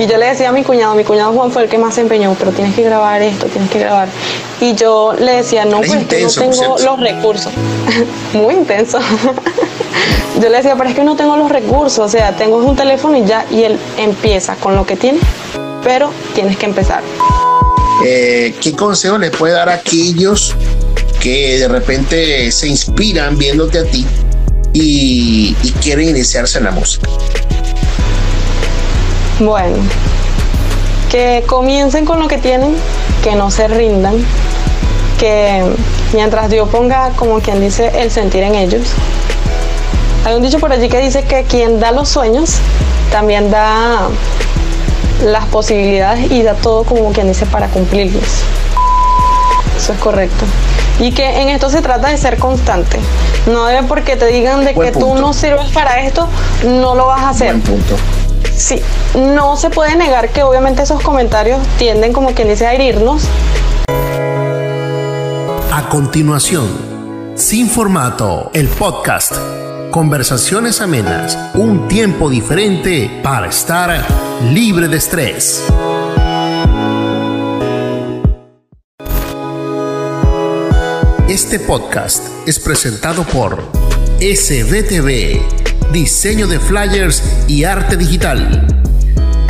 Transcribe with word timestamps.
Y 0.00 0.06
yo 0.06 0.16
le 0.16 0.28
decía 0.28 0.48
a 0.48 0.52
mi 0.52 0.64
cuñado, 0.64 0.94
mi 0.94 1.04
cuñado 1.04 1.34
Juan 1.34 1.52
fue 1.52 1.64
el 1.64 1.68
que 1.68 1.76
más 1.76 1.96
se 1.96 2.00
empeñó, 2.00 2.34
pero 2.38 2.52
tienes 2.52 2.74
que 2.74 2.82
grabar 2.82 3.20
esto, 3.20 3.48
tienes 3.48 3.70
que 3.70 3.80
grabar. 3.80 4.08
Y 4.58 4.74
yo 4.74 5.12
le 5.12 5.32
decía, 5.32 5.66
no, 5.66 5.82
pues 5.82 6.06
que 6.06 6.22
no 6.22 6.30
tengo 6.30 6.78
los 6.78 7.00
recursos. 7.00 7.52
Muy 8.32 8.54
intenso. 8.54 8.98
yo 10.40 10.48
le 10.48 10.56
decía, 10.56 10.74
pero 10.74 10.88
es 10.88 10.96
que 10.96 11.04
no 11.04 11.16
tengo 11.16 11.36
los 11.36 11.50
recursos, 11.50 11.98
o 11.98 12.08
sea, 12.08 12.34
tengo 12.34 12.56
un 12.56 12.74
teléfono 12.76 13.14
y 13.14 13.26
ya, 13.26 13.44
y 13.50 13.64
él 13.64 13.78
empieza 13.98 14.56
con 14.56 14.74
lo 14.74 14.86
que 14.86 14.96
tiene, 14.96 15.18
pero 15.84 16.10
tienes 16.34 16.56
que 16.56 16.64
empezar. 16.64 17.02
Eh, 18.02 18.54
¿Qué 18.58 18.72
consejo 18.72 19.18
le 19.18 19.30
puede 19.30 19.52
dar 19.52 19.68
a 19.68 19.74
aquellos 19.74 20.56
que 21.20 21.58
de 21.58 21.68
repente 21.68 22.50
se 22.52 22.68
inspiran 22.68 23.36
viéndote 23.36 23.80
a 23.80 23.84
ti 23.84 24.06
y, 24.72 25.54
y 25.62 25.72
quieren 25.82 26.08
iniciarse 26.08 26.56
en 26.56 26.64
la 26.64 26.70
música? 26.70 27.06
Bueno, 29.40 29.76
que 31.10 31.44
comiencen 31.46 32.04
con 32.04 32.20
lo 32.20 32.28
que 32.28 32.36
tienen, 32.36 32.76
que 33.24 33.34
no 33.36 33.50
se 33.50 33.68
rindan, 33.68 34.16
que 35.18 35.64
mientras 36.12 36.50
Dios 36.50 36.68
ponga, 36.68 37.12
como 37.16 37.40
quien 37.40 37.58
dice, 37.58 37.90
el 38.02 38.10
sentir 38.10 38.42
en 38.42 38.54
ellos. 38.54 38.82
Hay 40.26 40.34
un 40.34 40.42
dicho 40.42 40.58
por 40.58 40.70
allí 40.72 40.90
que 40.90 40.98
dice 40.98 41.22
que 41.24 41.44
quien 41.44 41.80
da 41.80 41.90
los 41.90 42.10
sueños 42.10 42.56
también 43.10 43.50
da 43.50 44.08
las 45.24 45.46
posibilidades 45.46 46.30
y 46.30 46.42
da 46.42 46.52
todo 46.52 46.84
como 46.84 47.10
quien 47.12 47.26
dice 47.26 47.46
para 47.46 47.68
cumplirlos. 47.68 48.42
Eso 49.74 49.94
es 49.94 49.98
correcto. 50.00 50.44
Y 50.98 51.12
que 51.12 51.40
en 51.40 51.48
esto 51.48 51.70
se 51.70 51.80
trata 51.80 52.08
de 52.08 52.18
ser 52.18 52.36
constante. 52.36 53.00
No 53.46 53.64
debe 53.64 53.84
porque 53.84 54.16
te 54.16 54.26
digan 54.26 54.66
de 54.66 54.74
que 54.74 54.92
tú 54.92 55.14
no 55.14 55.32
sirves 55.32 55.70
para 55.70 56.02
esto, 56.02 56.28
no 56.62 56.94
lo 56.94 57.06
vas 57.06 57.22
a 57.22 57.30
hacer. 57.30 57.58
punto. 57.60 57.96
Sí, 58.60 58.78
no 59.16 59.56
se 59.56 59.70
puede 59.70 59.96
negar 59.96 60.28
que 60.28 60.42
obviamente 60.42 60.82
esos 60.82 61.02
comentarios 61.02 61.66
tienden 61.78 62.12
como 62.12 62.34
quien 62.34 62.46
dice 62.46 62.66
a 62.66 62.74
herirnos. 62.74 63.22
A 65.72 65.88
continuación, 65.88 66.68
sin 67.36 67.70
formato, 67.70 68.50
el 68.52 68.68
podcast. 68.68 69.34
Conversaciones 69.90 70.82
amenas, 70.82 71.38
un 71.54 71.88
tiempo 71.88 72.28
diferente 72.28 73.10
para 73.22 73.48
estar 73.48 74.04
libre 74.52 74.88
de 74.88 74.96
estrés. 74.98 75.64
Este 81.28 81.58
podcast 81.60 82.22
es 82.46 82.58
presentado 82.58 83.24
por 83.24 83.62
SBTV, 84.20 85.40
diseño 85.92 86.46
de 86.46 86.58
flyers 86.58 87.22
y 87.48 87.64
arte 87.64 87.96
digital. 87.96 88.66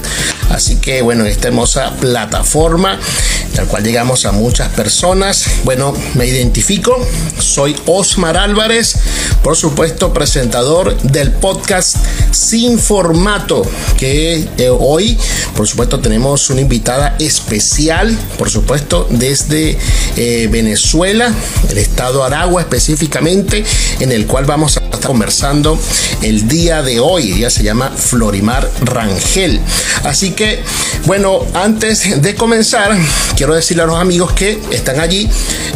Así 0.50 0.78
que 0.78 1.02
bueno, 1.02 1.25
esta 1.25 1.50
hermosa 1.50 1.94
plataforma, 2.00 3.00
tal 3.56 3.68
cual 3.68 3.84
llegamos 3.84 4.25
a 4.25 4.31
muchas 4.31 4.69
personas. 4.69 5.46
Bueno, 5.63 5.94
me 6.16 6.25
identifico, 6.25 6.97
soy 7.40 7.75
Osmar 7.85 8.38
Álvarez, 8.38 8.96
por 9.44 9.56
supuesto 9.56 10.13
presentador 10.13 10.97
del 11.02 11.31
podcast 11.31 11.97
Sin 12.31 12.80
Formato, 12.80 13.63
que 13.97 14.47
eh, 14.57 14.69
hoy, 14.69 15.18
por 15.56 15.68
supuesto, 15.68 16.00
tenemos 16.00 16.50
una 16.50 16.62
invitada 16.62 17.16
especial, 17.19 18.18
por 18.38 18.50
supuesto, 18.50 19.07
desde 19.09 19.78
eh, 20.16 20.47
Venezuela, 20.52 21.34
el 21.69 21.78
estado 21.78 22.24
Aragua 22.24 22.62
específicamente, 22.62 23.63
en 24.00 24.12
el 24.12 24.28
cual 24.28 24.46
vamos 24.46 24.78
a 24.78 24.81
estar 24.81 25.00
conversando 25.02 25.80
el 26.22 26.47
día 26.47 26.81
de 26.81 27.00
hoy. 27.00 27.34
Ella 27.34 27.50
se 27.50 27.63
llama 27.63 27.91
Florimar 27.96 28.69
Rangel. 28.81 29.59
Así 30.03 30.31
que, 30.38 30.64
bueno, 31.06 31.42
antes 31.53 32.22
de 32.22 32.36
comenzar, 32.36 32.96
quiero 33.36 33.53
decirle 33.53 33.84
a 33.84 33.88
los 33.88 33.98
amigos 33.98 34.31
que 34.31 34.58
están 34.72 35.02
allí 35.02 35.28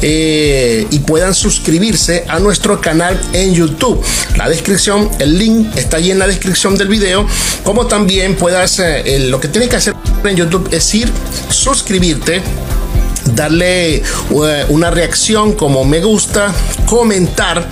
eh, 0.02 0.88
y 0.90 1.00
puedan 1.00 1.36
suscribirse 1.36 2.24
a 2.30 2.40
nuestro 2.40 2.80
canal 2.80 3.20
en 3.34 3.54
YouTube. 3.54 4.02
La 4.38 4.48
descripción, 4.48 5.10
el 5.20 5.38
link 5.38 5.76
está 5.76 5.98
allí 5.98 6.12
en 6.12 6.20
la 6.20 6.28
descripción 6.28 6.78
del 6.78 6.88
video, 6.88 7.28
como 7.66 7.88
también 7.88 8.38
puedas, 8.38 8.80
eh, 8.80 9.28
lo 9.28 9.42
que 9.42 9.50
tienes 9.50 9.70
que 9.70 9.76
hacer 9.76 9.96
en 10.24 10.38
YouTube 10.38 10.70
es 10.72 10.96
ir, 10.96 11.12
suscribirte 11.50 12.42
darle 13.36 13.96
eh, 13.96 14.04
una 14.70 14.90
reacción 14.92 15.54
como 15.54 15.84
me 15.86 16.02
gusta, 16.02 16.54
comentar 16.86 17.68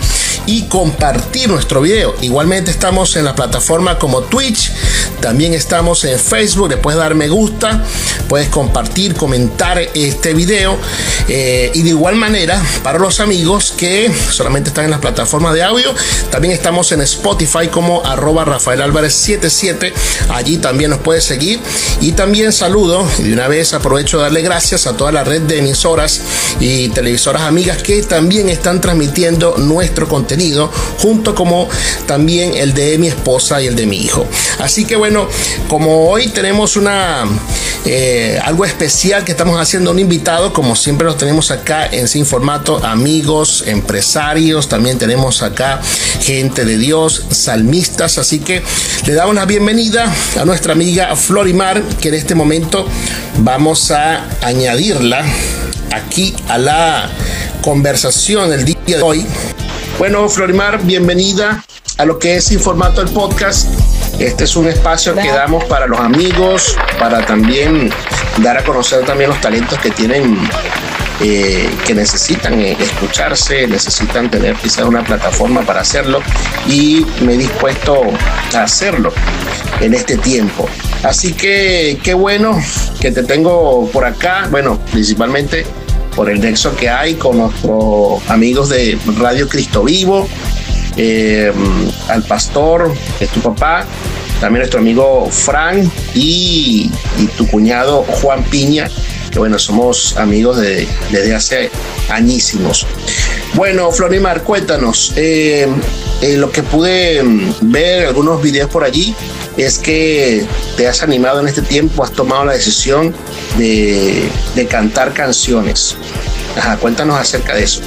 y 0.46 0.64
compartir 0.64 1.50
nuestro 1.50 1.82
video. 1.82 2.16
Igualmente 2.22 2.72
estamos 2.72 3.16
en 3.16 3.26
la 3.26 3.36
plataforma 3.36 4.00
como 4.00 4.22
Twitch, 4.22 4.72
también 5.22 5.54
estamos 5.54 6.04
en 6.06 6.20
Facebook, 6.20 6.70
le 6.70 6.78
puedes 6.78 7.00
dar 7.00 7.16
me 7.16 7.28
gusta, 7.28 7.84
puedes 8.28 8.50
compartir, 8.50 9.16
comentar 9.16 9.80
este 9.94 10.34
video 10.34 10.78
eh, 11.28 11.72
y 11.74 11.82
de 11.82 11.90
igual 11.90 12.16
manera 12.16 12.62
para 12.84 13.00
los 13.00 13.20
amigos 13.20 13.74
que 13.76 14.12
solamente 14.32 14.70
están 14.70 14.86
en 14.86 14.92
las 14.92 15.00
plataformas 15.00 15.54
de 15.54 15.64
audio, 15.64 15.94
también 16.30 16.54
estamos 16.54 16.92
en 16.92 17.02
Spotify 17.02 17.68
como 17.70 18.06
arroba 18.06 18.46
Rafael 18.46 18.82
Álvarez 18.82 19.14
77, 19.14 19.94
allí 20.30 20.58
también 20.58 20.92
nos 20.92 21.00
puedes 21.00 21.24
seguir 21.24 21.60
y 22.02 22.14
también 22.14 22.54
saludo 22.54 23.06
y 23.20 23.24
de 23.24 23.34
una 23.34 23.48
vez 23.48 23.74
aprovecho 23.74 24.18
de 24.18 24.24
darle 24.24 24.42
gracias 24.42 24.88
a 24.88 24.96
toda 24.96 25.12
la 25.12 25.24
red 25.24 25.42
de 25.42 25.60
emisoras 25.60 26.22
y 26.60 26.90
televisoras 26.90 27.44
amigas 27.44 27.82
que 27.84 28.02
también 28.04 28.50
están 28.50 28.82
transmitiendo 28.82 29.56
nuestro 29.58 30.08
contenido 30.08 30.72
junto 31.00 31.36
como 31.36 31.68
también 32.06 32.56
el 32.56 32.74
de 32.74 32.98
mi 32.98 33.08
esposa 33.08 33.62
y 33.62 33.68
el 33.68 33.76
de 33.76 33.86
mi 33.86 33.98
hijo. 33.98 34.26
Así 34.60 34.86
que 34.86 34.96
bueno, 34.96 35.09
como 35.68 36.10
hoy 36.10 36.28
tenemos 36.28 36.76
una 36.76 37.26
eh, 37.86 38.40
algo 38.44 38.66
especial 38.66 39.24
que 39.24 39.32
estamos 39.32 39.60
haciendo 39.60 39.92
un 39.92 40.00
invitado, 40.00 40.54
como 40.54 40.76
siempre 40.76 41.06
los 41.06 41.18
tenemos 41.18 41.50
acá 41.50 41.88
en 41.88 42.08
Sin 42.08 42.26
Formato, 42.26 42.84
amigos, 42.86 43.64
empresarios, 43.66 44.68
también 44.68 44.98
tenemos 44.98 45.42
acá 45.42 45.80
gente 46.22 46.66
de 46.66 46.78
Dios, 46.78 47.26
salmistas, 47.32 48.18
así 48.18 48.40
que 48.40 48.62
le 49.06 49.14
damos 49.14 49.34
la 49.34 49.46
bienvenida 49.46 50.14
a 50.40 50.46
nuestra 50.46 50.74
amiga 50.74 51.16
Florimar, 51.16 51.82
que 52.02 52.10
en 52.10 52.16
este 52.16 52.36
momento 52.36 52.86
vamos 53.40 53.92
a 53.92 54.28
añadirla 54.42 55.24
aquí 55.92 56.36
a 56.48 56.58
la 56.58 57.10
conversación 57.62 58.50
del 58.50 58.66
día 58.66 58.78
de 58.86 59.02
hoy. 59.02 59.26
Bueno, 59.98 60.30
Florimar, 60.30 60.84
bienvenida 60.84 61.64
a 61.98 62.06
lo 62.06 62.20
que 62.20 62.36
es 62.36 62.46
Sin 62.46 62.60
Formato 62.60 63.02
el 63.02 63.10
podcast. 63.10 63.68
Este 64.20 64.44
es 64.44 64.58
un 64.58 64.68
espacio 64.68 65.16
que 65.16 65.30
damos 65.30 65.64
para 65.64 65.88
los 65.88 65.98
amigos, 65.98 66.76
para 67.00 67.26
también 67.26 67.90
dar 68.44 68.58
a 68.58 68.64
conocer 68.66 69.06
también 69.06 69.30
los 69.30 69.40
talentos 69.40 69.80
que 69.80 69.92
tienen, 69.92 70.38
eh, 71.22 71.70
que 71.88 71.94
necesitan 71.94 72.60
eh, 72.60 72.76
escucharse, 72.78 73.66
necesitan 73.66 74.30
tener 74.30 74.56
quizás 74.56 74.86
una 74.86 75.06
plataforma 75.06 75.62
para 75.62 75.80
hacerlo 75.80 76.22
y 76.68 77.06
me 77.22 77.36
he 77.36 77.38
dispuesto 77.38 78.02
a 78.54 78.64
hacerlo 78.64 79.14
en 79.80 79.94
este 79.94 80.18
tiempo. 80.18 80.68
Así 81.04 81.32
que 81.32 81.98
qué 82.04 82.14
bueno 82.14 82.62
que 83.00 83.12
te 83.12 83.24
tengo 83.24 83.90
por 83.90 84.04
acá, 84.04 84.50
bueno, 84.52 84.78
principalmente 84.92 85.66
por 86.14 86.30
el 86.30 86.42
nexo 86.42 86.76
que 86.76 86.90
hay 86.90 87.16
con 87.16 87.38
nuestros 87.38 88.30
amigos 88.30 88.68
de 88.68 88.98
Radio 89.18 89.48
Cristo 89.48 89.84
Vivo, 89.84 90.28
eh, 90.98 91.52
al 92.08 92.24
pastor, 92.24 92.94
es 93.20 93.30
tu 93.30 93.42
papá, 93.42 93.86
también 94.40 94.62
nuestro 94.62 94.80
amigo 94.80 95.30
Frank 95.30 95.90
y, 96.14 96.90
tu 97.38 97.48
cuñado 97.48 98.04
Juan 98.04 98.44
Piña, 98.46 98.90
que 99.32 99.40
bueno, 99.40 99.60
somos 99.60 100.18
amigos 100.18 100.58
de, 100.58 100.88
desde 101.12 101.36
hace 101.36 101.72
añísimos. 102.10 102.86
Bueno, 103.54 103.92
Florimar, 103.92 104.44
cuéntanos, 104.44 105.14
eh, 105.16 105.68
lo 106.38 106.52
que 106.52 106.64
pude 106.64 107.22
ver, 107.62 108.08
algunos 108.08 108.42
videos 108.42 108.70
por 108.70 108.84
allí, 108.84 109.16
es 109.58 109.78
que 109.78 110.46
te 110.78 110.88
has 110.88 111.04
animado 111.04 111.42
en 111.42 111.48
este 111.48 111.62
tiempo, 111.62 112.04
has 112.04 112.12
tomado 112.12 112.46
la 112.46 112.54
decisión 112.54 113.14
de, 113.58 114.30
cantar 114.70 115.14
canciones. 115.14 115.96
Cuéntanos 116.82 117.20
acerca 117.20 117.56
de 117.56 117.64
eso. 117.64 117.82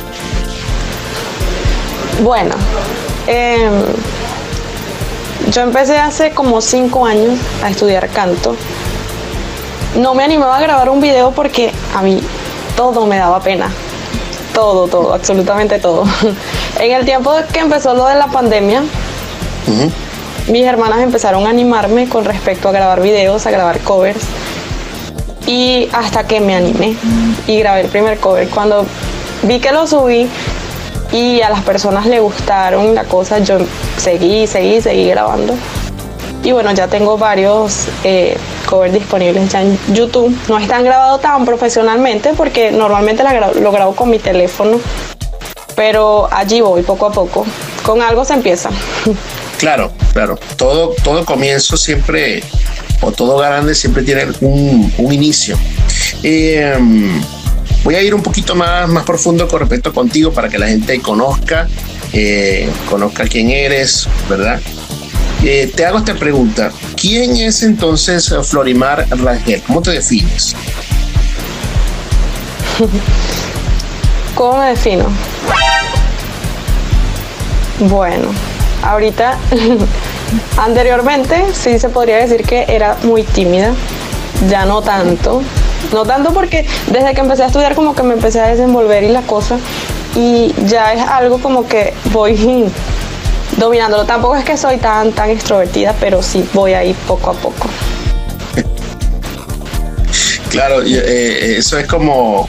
Bueno, 2.20 2.54
em, 3.26 3.82
yo 5.50 5.62
empecé 5.62 5.98
hace 5.98 6.30
como 6.30 6.60
cinco 6.60 7.06
años 7.06 7.38
a 7.64 7.70
estudiar 7.70 8.08
canto. 8.10 8.54
No 9.96 10.14
me 10.14 10.24
animaba 10.24 10.58
a 10.58 10.60
grabar 10.60 10.88
un 10.88 11.00
video 11.00 11.32
porque 11.32 11.72
a 11.94 12.02
mí 12.02 12.20
todo 12.76 13.06
me 13.06 13.16
daba 13.16 13.40
pena. 13.40 13.70
Todo, 14.54 14.86
todo, 14.86 15.14
absolutamente 15.14 15.78
todo. 15.78 16.04
en 16.78 16.92
el 16.92 17.04
tiempo 17.04 17.34
que 17.52 17.60
empezó 17.60 17.94
lo 17.94 18.06
de 18.06 18.14
la 18.14 18.28
pandemia, 18.28 18.82
mis 20.48 20.64
hermanas 20.64 21.00
empezaron 21.00 21.46
a 21.46 21.50
animarme 21.50 22.08
con 22.08 22.24
respecto 22.24 22.68
a 22.68 22.72
grabar 22.72 23.00
videos, 23.00 23.46
a 23.46 23.50
grabar 23.50 23.80
covers. 23.80 24.24
Y 25.46 25.88
hasta 25.92 26.24
que 26.24 26.40
me 26.40 26.54
animé 26.54 26.96
y 27.48 27.58
grabé 27.58 27.80
el 27.80 27.88
primer 27.88 28.18
cover. 28.18 28.48
Cuando 28.48 28.86
vi 29.42 29.58
que 29.58 29.72
lo 29.72 29.86
subí 29.86 30.28
y 31.12 31.42
a 31.42 31.50
las 31.50 31.62
personas 31.62 32.06
le 32.06 32.20
gustaron 32.20 32.94
la 32.94 33.04
cosa, 33.04 33.38
yo 33.38 33.58
seguí, 33.98 34.46
seguí, 34.46 34.80
seguí 34.80 35.08
grabando. 35.08 35.54
Y 36.44 36.50
bueno, 36.50 36.72
ya 36.72 36.88
tengo 36.88 37.16
varios 37.18 37.86
eh, 38.02 38.36
covers 38.68 38.92
disponibles 38.92 39.48
ya 39.50 39.62
en 39.62 39.78
YouTube. 39.92 40.36
No 40.48 40.58
están 40.58 40.82
grabados 40.82 41.20
tan 41.20 41.44
profesionalmente 41.44 42.32
porque 42.36 42.72
normalmente 42.72 43.22
lo 43.60 43.70
grabo 43.70 43.94
con 43.94 44.10
mi 44.10 44.18
teléfono. 44.18 44.80
Pero 45.76 46.28
allí 46.32 46.60
voy 46.60 46.82
poco 46.82 47.06
a 47.06 47.12
poco. 47.12 47.46
Con 47.84 48.02
algo 48.02 48.24
se 48.24 48.34
empieza. 48.34 48.70
Claro, 49.62 49.92
claro. 50.12 50.40
Todo, 50.56 50.92
todo 51.04 51.24
comienzo 51.24 51.76
siempre, 51.76 52.42
o 53.00 53.12
todo 53.12 53.38
grande 53.38 53.76
siempre 53.76 54.02
tiene 54.02 54.26
un, 54.40 54.92
inicio. 55.12 55.56
Em, 56.24 57.22
voy 57.84 57.94
a 57.94 58.02
ir 58.02 58.14
un 58.14 58.22
poquito 58.22 58.54
más, 58.54 58.88
más 58.88 59.04
profundo 59.04 59.48
con 59.48 59.60
respecto 59.60 59.92
contigo 59.92 60.32
para 60.32 60.48
que 60.48 60.58
la 60.58 60.68
gente 60.68 61.00
conozca, 61.00 61.68
eh, 62.12 62.70
conozca 62.88 63.24
quién 63.24 63.50
eres, 63.50 64.08
¿verdad? 64.28 64.60
Eh, 65.44 65.72
te 65.74 65.84
hago 65.84 65.98
esta 65.98 66.14
pregunta. 66.14 66.70
¿Quién 66.96 67.36
es 67.36 67.62
entonces 67.62 68.32
Florimar 68.44 69.06
Rangel? 69.10 69.60
¿Cómo 69.66 69.82
te 69.82 69.90
defines? 69.90 70.54
¿Cómo 74.34 74.58
me 74.58 74.68
defino? 74.70 75.06
Bueno, 77.80 78.28
Ahorita, 78.82 79.38
anteriormente 80.56 81.44
sí 81.52 81.78
se 81.78 81.88
podría 81.88 82.16
decir 82.16 82.42
que 82.42 82.64
era 82.68 82.96
muy 83.04 83.22
tímida, 83.22 83.72
ya 84.50 84.64
no 84.64 84.82
tanto. 84.82 85.42
No 85.92 86.04
tanto 86.04 86.32
porque 86.32 86.66
desde 86.86 87.14
que 87.14 87.20
empecé 87.20 87.42
a 87.44 87.46
estudiar 87.46 87.74
como 87.74 87.94
que 87.94 88.02
me 88.02 88.14
empecé 88.14 88.40
a 88.40 88.46
desenvolver 88.46 89.02
y 89.04 89.08
la 89.08 89.22
cosa 89.22 89.58
y 90.14 90.54
ya 90.66 90.92
es 90.92 91.02
algo 91.02 91.38
como 91.38 91.66
que 91.66 91.94
voy 92.12 92.36
dominándolo. 93.56 94.04
Tampoco 94.04 94.36
es 94.36 94.44
que 94.44 94.56
soy 94.56 94.76
tan 94.78 95.12
tan 95.12 95.30
extrovertida, 95.30 95.94
pero 96.00 96.22
sí 96.22 96.46
voy 96.52 96.74
ahí 96.74 96.94
poco 97.06 97.30
a 97.30 97.34
poco. 97.34 97.68
Claro, 100.50 100.82
eh, 100.82 101.56
eso 101.56 101.78
es 101.78 101.86
como 101.86 102.46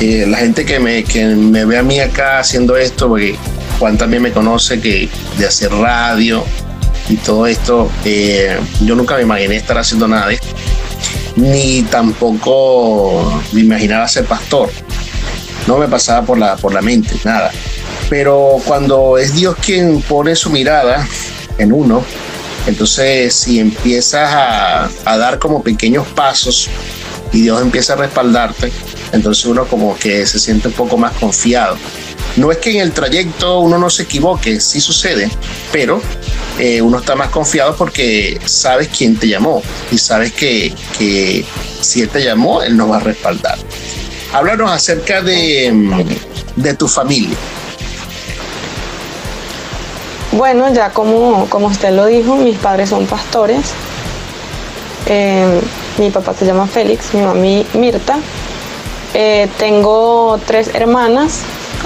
eh, 0.00 0.24
la 0.26 0.38
gente 0.38 0.64
que 0.64 0.80
me, 0.80 1.04
que 1.04 1.26
me 1.26 1.66
ve 1.66 1.76
a 1.76 1.82
mí 1.82 2.00
acá 2.00 2.38
haciendo 2.38 2.74
esto, 2.74 3.06
porque 3.06 3.36
Juan 3.78 3.98
también 3.98 4.22
me 4.22 4.32
conoce 4.32 4.80
que 4.80 5.10
de 5.36 5.46
hacer 5.46 5.70
radio 5.72 6.42
y 7.10 7.16
todo 7.16 7.46
esto, 7.46 7.90
eh, 8.06 8.58
yo 8.82 8.94
nunca 8.94 9.16
me 9.16 9.22
imaginé 9.22 9.56
estar 9.56 9.76
haciendo 9.76 10.08
nada 10.08 10.28
de 10.28 10.34
esto, 10.34 10.49
ni 11.40 11.82
tampoco 11.84 13.42
me 13.52 13.60
imaginaba 13.60 14.06
ser 14.06 14.26
pastor. 14.26 14.70
No 15.66 15.78
me 15.78 15.88
pasaba 15.88 16.26
por 16.26 16.38
la, 16.38 16.56
por 16.56 16.74
la 16.74 16.82
mente, 16.82 17.16
nada. 17.24 17.50
Pero 18.08 18.58
cuando 18.66 19.18
es 19.18 19.34
Dios 19.34 19.56
quien 19.64 20.02
pone 20.02 20.34
su 20.36 20.50
mirada 20.50 21.06
en 21.58 21.72
uno, 21.72 22.04
entonces 22.66 23.34
si 23.34 23.58
empiezas 23.58 24.30
a, 24.32 24.90
a 25.04 25.16
dar 25.16 25.38
como 25.38 25.62
pequeños 25.62 26.06
pasos 26.08 26.68
y 27.32 27.42
Dios 27.42 27.62
empieza 27.62 27.94
a 27.94 27.96
respaldarte, 27.96 28.72
entonces 29.12 29.44
uno 29.46 29.64
como 29.66 29.96
que 29.96 30.26
se 30.26 30.38
siente 30.38 30.68
un 30.68 30.74
poco 30.74 30.96
más 30.96 31.12
confiado. 31.14 31.76
No 32.36 32.52
es 32.52 32.58
que 32.58 32.72
en 32.72 32.80
el 32.80 32.92
trayecto 32.92 33.60
uno 33.60 33.78
no 33.78 33.90
se 33.90 34.02
equivoque, 34.02 34.60
sí 34.60 34.80
sucede, 34.80 35.30
pero 35.72 36.00
eh, 36.58 36.82
uno 36.82 36.98
está 36.98 37.14
más 37.14 37.28
confiado 37.28 37.74
porque 37.76 38.38
sabes 38.44 38.88
quién 38.88 39.16
te 39.16 39.28
llamó 39.28 39.62
y 39.90 39.98
sabes 39.98 40.32
que, 40.32 40.74
si 41.80 42.02
él 42.02 42.08
te 42.08 42.22
llamó, 42.22 42.62
él 42.62 42.76
nos 42.76 42.90
va 42.90 42.96
a 42.96 43.00
respaldar. 43.00 43.58
Háblanos 44.32 44.70
acerca 44.70 45.22
de, 45.22 45.70
mm, 45.72 46.76
tu 46.76 46.86
familia. 46.86 47.36
Bueno, 50.32 50.72
ya 50.72 50.90
como, 50.90 51.48
como 51.48 51.66
usted 51.66 51.90
lo 51.90 52.06
dijo, 52.06 52.36
mis 52.36 52.56
padres 52.58 52.90
son 52.90 53.06
pastores. 53.06 53.72
Eh, 55.06 55.60
mi 55.98 56.10
papá 56.10 56.34
se 56.34 56.46
llama 56.46 56.66
Félix, 56.66 57.14
mi 57.14 57.22
mami 57.22 57.66
Mirta. 57.74 58.18
Eh, 59.12 59.48
tengo 59.58 60.38
tres 60.46 60.70
hermanas, 60.74 61.40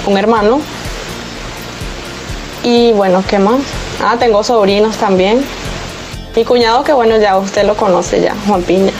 un 0.05 0.17
hermano. 0.17 0.61
Y 2.63 2.91
bueno, 2.93 3.23
¿qué 3.27 3.39
más? 3.39 3.61
Ah, 4.07 4.17
tengo 4.19 4.43
sobrinos 4.43 4.97
también. 4.97 5.43
Mi 6.35 6.45
cuñado, 6.45 6.83
que 6.83 6.93
bueno, 6.93 7.17
ya 7.17 7.39
usted 7.39 7.65
lo 7.65 7.75
conoce 7.75 8.21
ya, 8.21 8.35
Juan 8.45 8.61
Piña. 8.61 8.91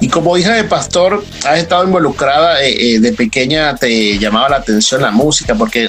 Y 0.00 0.08
como 0.10 0.36
hija 0.36 0.52
de 0.52 0.64
pastor, 0.64 1.24
has 1.46 1.58
estado 1.58 1.82
involucrada 1.84 2.62
eh, 2.62 2.96
eh, 2.96 3.00
de 3.00 3.10
pequeña, 3.14 3.74
te 3.74 4.18
llamaba 4.18 4.50
la 4.50 4.56
atención 4.56 5.00
la 5.00 5.12
música, 5.12 5.54
porque 5.54 5.88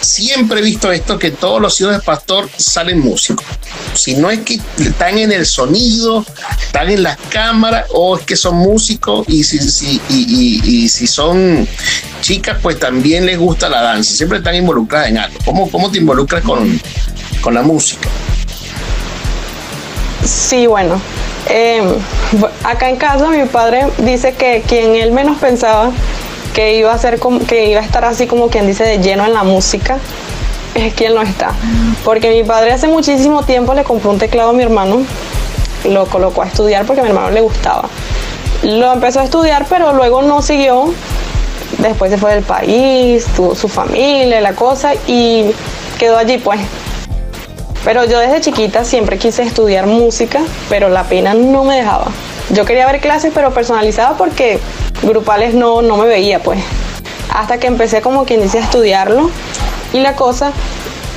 siempre 0.00 0.60
he 0.60 0.62
visto 0.62 0.92
esto 0.92 1.18
que 1.18 1.32
todos 1.32 1.60
los 1.60 1.80
hijos 1.80 1.94
de 1.94 2.00
pastor 2.00 2.48
salen 2.56 3.00
músicos. 3.00 3.44
Si 3.94 4.14
no 4.14 4.30
es 4.30 4.40
que 4.40 4.60
están 4.78 5.18
en 5.18 5.32
el 5.32 5.46
sonido, 5.46 6.24
están 6.62 6.90
en 6.90 7.02
las 7.02 7.16
cámaras, 7.28 7.86
o 7.92 8.16
es 8.16 8.24
que 8.24 8.36
son 8.36 8.56
músicos, 8.56 9.26
y 9.28 9.44
si, 9.44 9.58
si, 9.58 10.00
y, 10.08 10.88
si 10.88 11.06
son 11.06 11.66
chicas, 12.20 12.58
pues 12.62 12.78
también 12.78 13.26
les 13.26 13.38
gusta 13.38 13.68
la 13.68 13.82
danza. 13.82 14.14
Siempre 14.14 14.38
están 14.38 14.54
involucradas 14.54 15.08
en 15.08 15.18
algo. 15.18 15.38
¿Cómo, 15.44 15.70
cómo 15.70 15.90
te 15.90 15.98
involucras 15.98 16.42
con, 16.42 16.80
con 17.40 17.54
la 17.54 17.62
música? 17.62 18.08
Sí, 20.24 20.66
bueno, 20.66 21.00
Em, 21.48 21.94
acá 22.64 22.88
en 22.88 22.96
casa 22.96 23.28
mi 23.28 23.44
padre 23.46 23.86
dice 23.98 24.34
que 24.34 24.62
quien 24.66 24.94
él 24.94 25.12
menos 25.12 25.38
pensaba 25.38 25.90
que 26.54 26.76
iba 26.76 26.92
a 26.92 26.98
ser 26.98 27.18
como, 27.18 27.44
que 27.44 27.70
iba 27.70 27.80
a 27.80 27.84
estar 27.84 28.04
así 28.04 28.26
como 28.26 28.48
quien 28.48 28.66
dice 28.66 28.84
de 28.84 28.98
lleno 28.98 29.24
en 29.24 29.32
la 29.32 29.42
música 29.42 29.98
es 30.74 30.94
quien 30.94 31.14
no 31.14 31.22
está. 31.22 31.52
Porque 32.04 32.30
mi 32.30 32.44
padre 32.44 32.72
hace 32.72 32.88
muchísimo 32.88 33.42
tiempo 33.42 33.74
le 33.74 33.84
compró 33.84 34.10
un 34.10 34.18
teclado 34.18 34.50
a 34.50 34.52
mi 34.52 34.62
hermano, 34.62 35.02
lo 35.84 36.06
colocó 36.06 36.42
a 36.42 36.46
estudiar 36.46 36.84
porque 36.86 37.00
a 37.00 37.04
mi 37.04 37.10
hermano 37.10 37.30
le 37.30 37.40
gustaba. 37.40 37.88
Lo 38.62 38.92
empezó 38.92 39.20
a 39.20 39.24
estudiar, 39.24 39.66
pero 39.68 39.92
luego 39.92 40.22
no 40.22 40.42
siguió. 40.42 40.92
Después 41.78 42.10
se 42.10 42.18
fue 42.18 42.34
del 42.34 42.44
país, 42.44 43.24
tuvo 43.34 43.54
su 43.54 43.68
familia, 43.68 44.40
la 44.40 44.54
cosa, 44.54 44.92
y 45.06 45.50
quedó 45.98 46.18
allí 46.18 46.36
pues. 46.38 46.60
Pero 47.84 48.04
yo 48.04 48.18
desde 48.18 48.42
chiquita 48.42 48.84
siempre 48.84 49.16
quise 49.16 49.42
estudiar 49.42 49.86
música, 49.86 50.40
pero 50.68 50.90
la 50.90 51.04
pena 51.04 51.32
no 51.32 51.64
me 51.64 51.76
dejaba. 51.76 52.08
Yo 52.50 52.66
quería 52.66 52.84
ver 52.86 53.00
clases, 53.00 53.32
pero 53.34 53.54
personalizadas 53.54 54.18
porque 54.18 54.58
grupales 55.02 55.54
no, 55.54 55.80
no 55.80 55.96
me 55.96 56.06
veía, 56.06 56.40
pues. 56.40 56.60
Hasta 57.32 57.58
que 57.58 57.68
empecé 57.68 58.02
como 58.02 58.24
quien 58.24 58.42
dice 58.42 58.58
a 58.58 58.62
estudiarlo 58.62 59.30
y 59.92 60.00
la 60.00 60.14
cosa. 60.14 60.52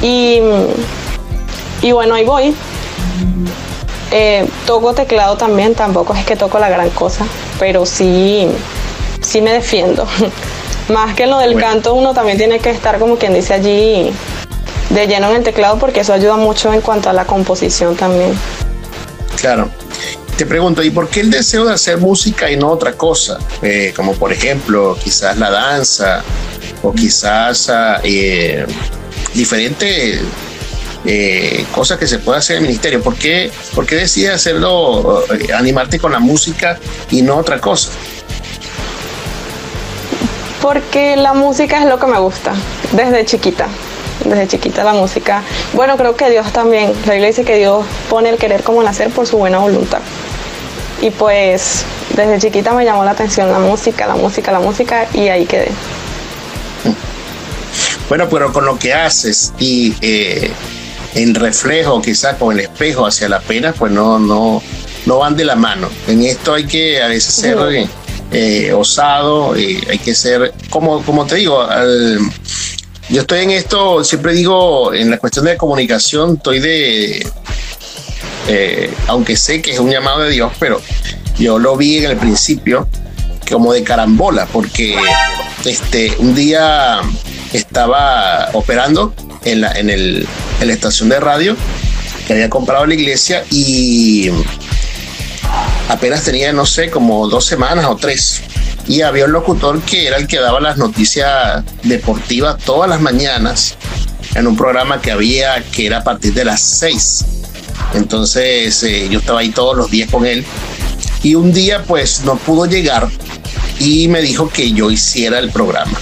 Y, 0.01 0.39
y 1.82 1.92
bueno, 1.92 2.15
ahí 2.15 2.25
voy. 2.25 2.56
Eh, 4.12 4.48
toco 4.68 4.94
teclado 4.94 5.38
también, 5.38 5.74
tampoco 5.74 6.13
es 6.13 6.24
que 6.24 6.36
toco 6.36 6.60
la 6.60 6.70
gran 6.70 6.92
cosa, 6.92 7.25
pero 7.60 7.86
sí, 7.86 8.48
sí 9.22 9.42
me 9.42 9.51
defiendo. 9.51 10.08
Más 10.89 11.15
que 11.15 11.25
lo 11.25 11.39
del 11.39 11.60
canto, 11.60 11.94
uno 11.94 12.13
también 12.13 12.38
tiene 12.38 12.60
que 12.60 12.70
estar 12.70 13.00
como 13.00 13.18
quien 13.18 13.34
dice 13.34 13.53
allí 13.53 14.12
de 14.89 15.08
lleno 15.08 15.30
en 15.30 15.38
el 15.38 15.44
teclado 15.44 15.80
porque 15.80 16.01
eso 16.01 16.13
ayuda 16.13 16.36
mucho 16.36 16.72
en 16.74 16.82
cuanto 16.82 17.10
a 17.10 17.13
la 17.13 17.25
composición 17.25 17.96
también. 17.96 18.38
Claro. 19.39 19.70
Te 20.38 20.46
pregunto, 20.46 20.84
¿y 20.84 20.89
por 20.89 21.10
qué 21.10 21.22
el 21.22 21.32
deseo 21.32 21.65
de 21.65 21.74
hacer 21.74 21.98
música 22.00 22.51
y 22.51 22.58
no 22.58 22.70
otra 22.70 22.94
cosa? 22.94 23.39
Eh, 23.62 23.94
como 23.96 24.13
por 24.13 24.34
ejemplo, 24.34 24.98
quizás 25.01 25.38
la 25.38 25.50
danza 25.50 26.24
o 26.84 26.94
quizás 26.94 27.70
ah, 27.70 28.00
eh, 28.04 28.66
diferentes 29.34 30.22
eh, 31.06 31.66
cosas 31.74 31.98
que 31.98 32.06
se 32.06 32.20
puede 32.20 32.38
hacer 32.38 32.58
en 32.58 32.63
el 32.63 32.68
ministerio. 32.68 33.02
¿Por 33.02 33.16
qué, 33.16 33.52
por 33.74 33.86
qué 33.86 33.96
decides 33.96 34.36
hacerlo, 34.36 35.24
animarte 35.56 36.00
con 36.00 36.12
la 36.12 36.20
música 36.20 36.78
y 37.10 37.22
no 37.22 37.38
otra 37.38 37.60
cosa? 37.60 37.90
Porque 40.62 41.16
la 41.16 41.34
música 41.34 41.82
es 41.82 41.90
lo 41.90 42.00
que 42.00 42.06
me 42.06 42.20
gusta 42.20 42.54
desde 42.94 43.25
chiquita 43.25 43.68
desde 44.25 44.48
chiquita 44.48 44.84
la 44.84 44.94
música. 44.94 45.44
Bueno, 45.74 45.98
creo 45.98 46.16
que 46.16 46.30
Dios 46.30 46.52
también, 46.52 46.94
la 47.06 47.13
Biblia 47.13 47.28
dice 47.28 47.44
que 47.44 47.58
Dios 47.58 47.86
pone 48.10 48.30
el 48.30 48.38
querer 48.38 48.63
como 48.63 48.82
el 48.82 48.88
hacer 48.88 49.10
por 49.10 49.28
su 49.28 49.38
buena 49.38 49.60
voluntad. 49.60 50.00
Y 51.02 51.10
pues 51.12 51.84
desde 52.16 52.40
chiquita 52.40 52.74
me 52.74 52.86
llamó 52.86 53.04
la 53.04 53.12
atención 53.12 53.52
la 53.52 53.60
música, 53.60 54.08
la 54.08 54.16
música, 54.16 54.52
la 54.52 54.60
música 54.60 55.08
y 55.13 55.28
ahí 55.28 55.46
quedé. 55.46 55.70
Bueno, 58.10 58.28
pero 58.30 58.52
con 58.52 58.66
lo 58.66 58.78
que 58.78 58.94
haces 58.94 59.54
y 59.60 59.96
eh, 60.02 60.52
en 61.16 61.36
reflejo, 61.36 62.02
quizás 62.02 62.36
con 62.36 62.54
el 62.54 62.62
espejo 62.62 63.06
hacia 63.06 63.30
la 63.30 63.40
pena, 63.40 63.74
pues 63.74 63.92
no, 63.92 64.20
no, 64.20 64.62
no 65.06 65.18
van 65.18 65.36
de 65.36 65.46
la 65.46 65.56
mano. 65.56 65.90
En 66.08 66.24
esto 66.24 66.54
hay 66.54 66.66
que 66.66 67.02
a 67.02 67.08
veces 67.08 67.34
ser 67.34 67.58
eh, 68.32 68.74
osado, 68.74 69.54
hay 69.54 70.00
que 70.04 70.16
ser, 70.16 70.54
como, 70.70 71.04
como 71.04 71.26
te 71.26 71.36
digo, 71.36 71.66
yo 73.10 73.22
estoy 73.22 73.42
en 73.42 73.52
esto, 73.52 74.04
siempre 74.04 74.34
digo, 74.34 74.94
en 74.94 75.12
la 75.12 75.18
cuestión 75.18 75.46
de 75.46 75.58
comunicación, 75.58 76.36
estoy 76.38 76.60
de, 76.60 77.28
eh, 78.48 78.94
aunque 79.08 79.36
sé 79.36 79.62
que 79.62 79.72
es 79.72 79.80
un 79.80 79.92
llamado 79.92 80.20
de 80.22 80.32
Dios, 80.32 80.52
pero 80.60 80.82
yo 81.38 81.60
lo 81.60 81.78
vi 81.78 81.98
en 81.98 82.12
el 82.12 82.18
principio 82.18 82.88
como 83.50 83.74
de 83.74 83.84
carambola, 83.84 84.48
porque 84.52 84.98
este, 85.66 86.16
un 86.20 86.34
día 86.34 87.02
estaba 87.54 88.50
operando 88.54 89.14
en 89.46 89.62
la, 89.62 89.72
en, 89.74 89.90
el, 89.90 90.28
la 90.62 90.74
estación 90.74 91.10
de 91.10 91.20
radio 91.20 91.56
que 92.28 92.34
había 92.34 92.50
comprado 92.50 92.86
la 92.86 92.94
iglesia 92.94 93.44
y 93.52 94.30
apenas 95.90 96.24
tenía, 96.24 96.54
no 96.54 96.66
sé, 96.66 96.90
como 96.90 97.28
dos 97.28 97.46
semanas 97.46 97.86
o 97.86 97.96
tres. 97.96 98.42
Y 98.88 99.02
había 99.02 99.26
un 99.26 99.32
locutor 99.32 99.82
que 99.82 100.08
era 100.08 100.18
el 100.18 100.28
que 100.28 100.40
daba 100.40 100.60
las 100.60 100.78
noticias 100.78 101.64
deportivas 101.84 102.58
todas 102.64 102.90
las 102.90 103.00
mañanas 103.00 103.76
en 104.36 104.48
un 104.48 104.58
programa 104.58 105.02
que 105.02 105.12
había 105.12 105.64
que 105.72 105.86
era 105.86 106.00
a 106.00 106.04
partir 106.04 106.34
de 106.34 106.46
las 106.46 106.62
seis. 106.62 107.26
Entonces 107.94 108.82
eh, 108.84 109.08
yo 109.10 109.20
estaba 109.20 109.40
ahí 109.42 109.50
todos 109.50 109.78
los 109.78 109.90
días 109.90 110.10
con 110.10 110.26
él. 110.26 110.46
Y 111.22 111.36
un 111.36 111.54
día 111.54 111.84
pues 111.84 112.22
no 112.26 112.36
pudo 112.36 112.66
llegar 112.66 113.08
y 113.80 114.08
me 114.08 114.22
dijo 114.22 114.50
que 114.50 114.72
yo 114.72 114.92
hiciera 114.92 115.40
el 115.40 115.52
programa. 115.52 115.98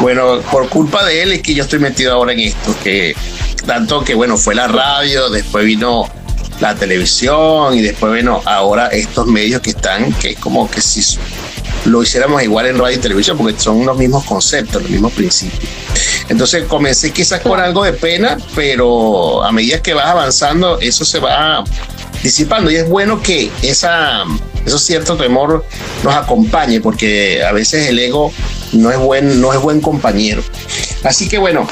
Bueno, 0.00 0.40
por 0.50 0.68
culpa 0.68 1.04
de 1.04 1.22
él 1.22 1.32
es 1.32 1.42
que 1.42 1.54
yo 1.54 1.64
estoy 1.64 1.78
metido 1.78 2.12
ahora 2.12 2.32
en 2.32 2.40
esto, 2.40 2.74
que 2.82 3.14
tanto 3.66 4.04
que 4.04 4.14
bueno, 4.14 4.36
fue 4.36 4.54
la 4.54 4.68
radio, 4.68 5.28
después 5.30 5.64
vino 5.64 6.08
la 6.60 6.74
televisión 6.74 7.74
y 7.74 7.82
después 7.82 8.10
bueno, 8.10 8.42
ahora 8.44 8.88
estos 8.88 9.26
medios 9.26 9.60
que 9.60 9.70
están, 9.70 10.12
que 10.14 10.30
es 10.30 10.38
como 10.38 10.70
que 10.70 10.80
si 10.80 11.18
lo 11.84 12.02
hiciéramos 12.02 12.42
igual 12.42 12.66
en 12.66 12.78
radio 12.78 12.96
y 12.96 13.00
televisión, 13.00 13.36
porque 13.38 13.58
son 13.58 13.84
los 13.86 13.96
mismos 13.96 14.24
conceptos, 14.24 14.82
los 14.82 14.90
mismos 14.90 15.12
principios. 15.12 15.70
Entonces 16.28 16.64
comencé 16.64 17.12
quizás 17.12 17.40
con 17.40 17.58
algo 17.60 17.84
de 17.84 17.92
pena, 17.92 18.36
pero 18.54 19.42
a 19.42 19.52
medida 19.52 19.80
que 19.80 19.94
vas 19.94 20.06
avanzando, 20.06 20.78
eso 20.80 21.04
se 21.04 21.20
va 21.20 21.64
disipando 22.22 22.70
y 22.70 22.76
es 22.76 22.88
bueno 22.88 23.22
que 23.22 23.50
esa, 23.62 24.24
eso 24.66 24.78
cierto 24.78 25.16
temor 25.16 25.64
nos 26.02 26.14
acompañe, 26.14 26.80
porque 26.80 27.42
a 27.42 27.52
veces 27.52 27.88
el 27.88 27.98
ego 27.98 28.32
no 28.72 28.90
es 28.90 28.98
buen, 28.98 29.40
no 29.40 29.52
es 29.52 29.60
buen 29.60 29.80
compañero. 29.80 30.42
Así 31.04 31.28
que 31.28 31.38
bueno, 31.38 31.66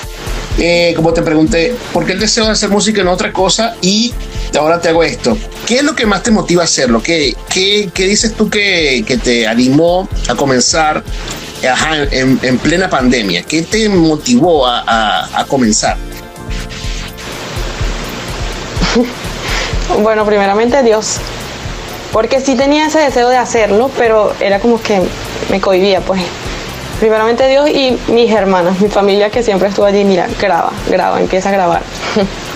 eh, 0.59 0.95
como 0.97 1.13
te 1.13 1.23
pregunté, 1.23 1.75
¿por 1.93 2.07
qué 2.07 2.13
el 2.13 2.21
deseo 2.21 2.45
de 2.47 2.53
hacer 2.53 2.71
música 2.71 3.01
en 3.01 3.09
otra 3.09 3.33
cosa? 3.33 3.77
Y 3.83 4.15
ahora 4.59 4.81
te 4.81 4.89
hago 4.89 5.03
esto. 5.03 5.37
¿Qué 5.67 5.77
es 5.77 5.83
lo 5.83 5.95
que 5.95 6.07
más 6.07 6.23
te 6.23 6.31
motiva 6.31 6.63
a 6.63 6.65
hacerlo? 6.65 7.03
¿Qué, 7.03 7.37
qué, 7.51 7.91
qué 7.93 8.05
dices 8.05 8.35
tú 8.35 8.49
que, 8.49 9.05
que, 9.07 9.19
te 9.19 9.47
animó 9.47 10.09
a 10.29 10.35
comenzar 10.35 11.03
en, 11.63 12.59
plena 12.59 12.89
pandemia? 12.89 13.43
¿Qué 13.43 13.63
te 13.63 13.89
motivó 13.89 14.67
a, 14.67 14.83
a, 14.87 15.41
a 15.41 15.45
comenzar? 15.45 15.97
Bueno, 20.03 20.25
primeramente 20.25 20.83
Dios, 20.83 21.17
porque 22.13 22.41
sí 22.41 22.55
tenía 22.55 22.87
ese 22.87 22.99
deseo 23.01 23.29
de 23.29 23.37
hacerlo, 23.37 23.91
pero 23.97 24.33
era 24.41 24.59
como 24.59 24.81
que 24.81 25.03
me 25.51 25.61
cohibía, 25.61 26.01
pues 26.01 26.23
primeramente 26.99 27.49
Dios 27.49 27.69
y 27.69 27.99
mis 28.09 28.31
hermanas, 28.31 28.81
mi 28.81 28.89
familia 28.89 29.31
que 29.31 29.43
siempre 29.43 29.69
estuvo 29.69 29.87
allí, 29.87 30.05
mira, 30.05 30.29
graba, 30.41 30.73
graba, 30.89 31.21
empieza 31.21 31.51
a 31.51 31.53
grabar. 31.53 31.83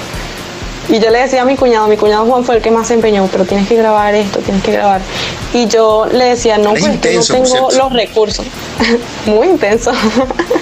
y 0.88 0.98
yo 0.98 1.10
le 1.10 1.18
decía 1.18 1.42
a 1.42 1.44
mi 1.44 1.56
cuñado, 1.56 1.88
mi 1.88 1.96
cuñado 1.96 2.26
Juan 2.26 2.44
fue 2.44 2.56
el 2.56 2.62
que 2.62 2.70
más 2.70 2.88
se 2.88 2.94
empeñó, 2.94 3.28
pero 3.30 3.44
tienes 3.44 3.68
que 3.68 3.76
grabar 3.76 4.14
esto, 4.14 4.40
tienes 4.40 4.62
que 4.62 4.72
grabar. 4.72 5.00
Y 5.52 5.66
yo 5.66 6.06
le 6.06 6.26
decía, 6.26 6.58
no, 6.58 6.70
pues 6.70 6.86
no 6.86 7.00
tengo 7.00 7.70
los 7.70 7.92
recursos. 7.92 8.46
Muy 9.26 9.48
intenso. 9.48 9.92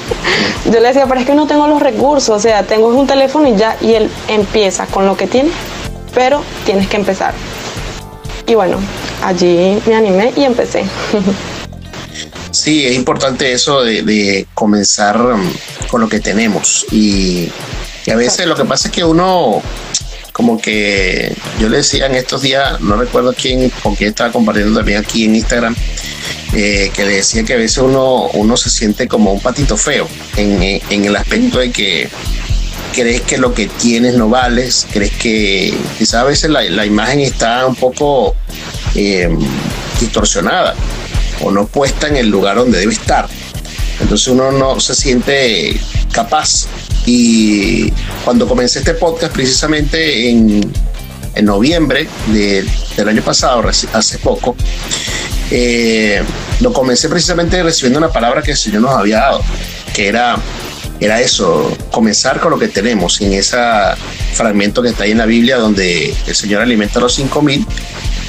yo 0.65 0.81
le 0.81 0.89
decía, 0.89 1.07
pero 1.07 1.21
es 1.21 1.27
que 1.27 1.35
no 1.35 1.47
tengo 1.47 1.67
los 1.67 1.81
recursos, 1.81 2.31
o 2.31 2.41
sea, 2.41 2.63
tengo 2.65 2.89
un 2.89 3.07
teléfono 3.07 3.49
y 3.49 3.57
ya, 3.57 3.77
y 3.81 3.95
él 3.95 4.11
empieza 4.29 4.87
con 4.87 5.07
lo 5.07 5.17
que 5.17 5.27
tiene, 5.27 5.51
pero 6.15 6.43
tienes 6.65 6.89
que 6.89 6.97
empezar. 6.97 7.35
Y 8.47 8.55
bueno, 8.55 8.79
allí 9.23 9.81
me 9.87 9.95
animé 9.95 10.33
y 10.35 10.45
empecé. 10.45 10.85
Sí, 12.51 12.87
es 12.87 12.95
importante 12.95 13.53
eso 13.53 13.83
de, 13.83 14.47
comenzar 14.55 15.21
um, 15.21 15.53
con 15.89 16.01
lo 16.01 16.09
que 16.09 16.21
tenemos. 16.21 16.87
Y, 16.91 17.51
a 18.11 18.17
veces 18.17 18.47
lo 18.47 18.57
que 18.57 18.65
pasa 18.65 18.89
es 18.89 18.95
que 18.95 19.05
uno, 19.05 19.61
como 20.33 20.59
que 20.59 21.37
yo 21.61 21.69
le 21.69 21.79
decía 21.79 22.07
en 22.07 22.15
estos 22.15 22.41
días, 22.41 22.81
no 22.81 22.97
recuerdo 22.97 23.35
quién, 23.35 23.69
con 23.83 23.97
quién 23.97 24.11
estaba 24.11 24.33
compartiendo 24.33 24.79
también 24.79 24.99
aquí 24.99 25.25
en 25.25 25.37
Instagram, 25.37 25.77
eh, 26.55 26.91
que 26.95 27.05
le 27.05 27.17
decía 27.17 27.45
que 27.45 27.53
a 27.53 27.59
veces 27.59 27.79
uno, 27.79 28.29
uno 28.33 28.57
se 28.57 28.71
siente 28.71 29.07
como 29.09 29.31
un 29.31 29.41
patito 29.41 29.77
feo 29.77 30.09
en, 30.37 31.05
el 31.05 31.17
aspecto 31.17 31.59
de 31.59 31.71
que 31.71 32.09
crees 32.95 33.21
que 33.21 33.37
lo 33.37 33.53
que 33.53 33.67
tienes 33.67 34.15
no 34.15 34.31
vales, 34.31 34.87
crees 34.91 35.13
que 35.13 35.75
quizás 35.99 36.15
a 36.15 36.25
veces 36.25 36.49
la, 36.49 36.87
imagen 36.87 37.21
está 37.21 37.67
un 37.67 37.75
poco 37.75 38.35
eh, 38.95 39.29
distorsionada 40.01 40.75
o 41.43 41.51
no 41.51 41.67
puesta 41.67 42.09
en 42.09 42.17
el 42.17 42.29
lugar 42.29 42.57
donde 42.57 42.79
debe 42.79 42.93
estar. 42.93 43.29
Entonces 44.01 44.29
uno 44.29 44.53
no 44.53 44.81
se 44.81 44.95
siente 44.95 45.79
capaz. 46.13 46.67
Y 47.07 47.91
cuando 48.25 48.47
comencé 48.47 48.81
este 48.81 48.95
podcast, 48.95 49.33
precisamente 49.33 50.31
en, 50.31 50.61
en 51.35 51.45
noviembre 51.45 52.09
del 52.27 53.09
año 53.09 53.23
pasado, 53.23 53.67
hace 53.69 54.19
poco, 54.19 54.55
eh, 55.51 56.23
lo 56.61 56.73
comencé 56.73 57.09
precisamente 57.09 57.63
recibiendo 57.63 57.99
una 57.99 58.13
palabra 58.13 58.43
que 58.43 58.53
el 58.53 58.57
Señor 58.57 58.83
nos 58.83 58.95
había 58.95 59.19
dado, 59.19 59.43
que 59.95 60.09
era, 60.09 60.37
era 61.01 61.21
eso, 61.21 61.75
comenzar 61.91 62.41
con 62.41 62.51
lo 62.51 62.59
que 62.59 62.69
tenemos, 62.69 63.21
en 63.21 63.33
ese 63.33 63.57
fragmento 64.35 64.83
que 64.83 64.91
está 64.91 65.05
ahí 65.05 65.13
en 65.13 65.19
la 65.19 65.27
Biblia 65.27 65.57
donde 65.57 66.15
el 66.27 66.35
Señor 66.35 66.61
alimenta 66.63 66.99
a 66.99 67.03
los 67.03 67.15
cinco 67.15 67.41
mil 67.41 67.67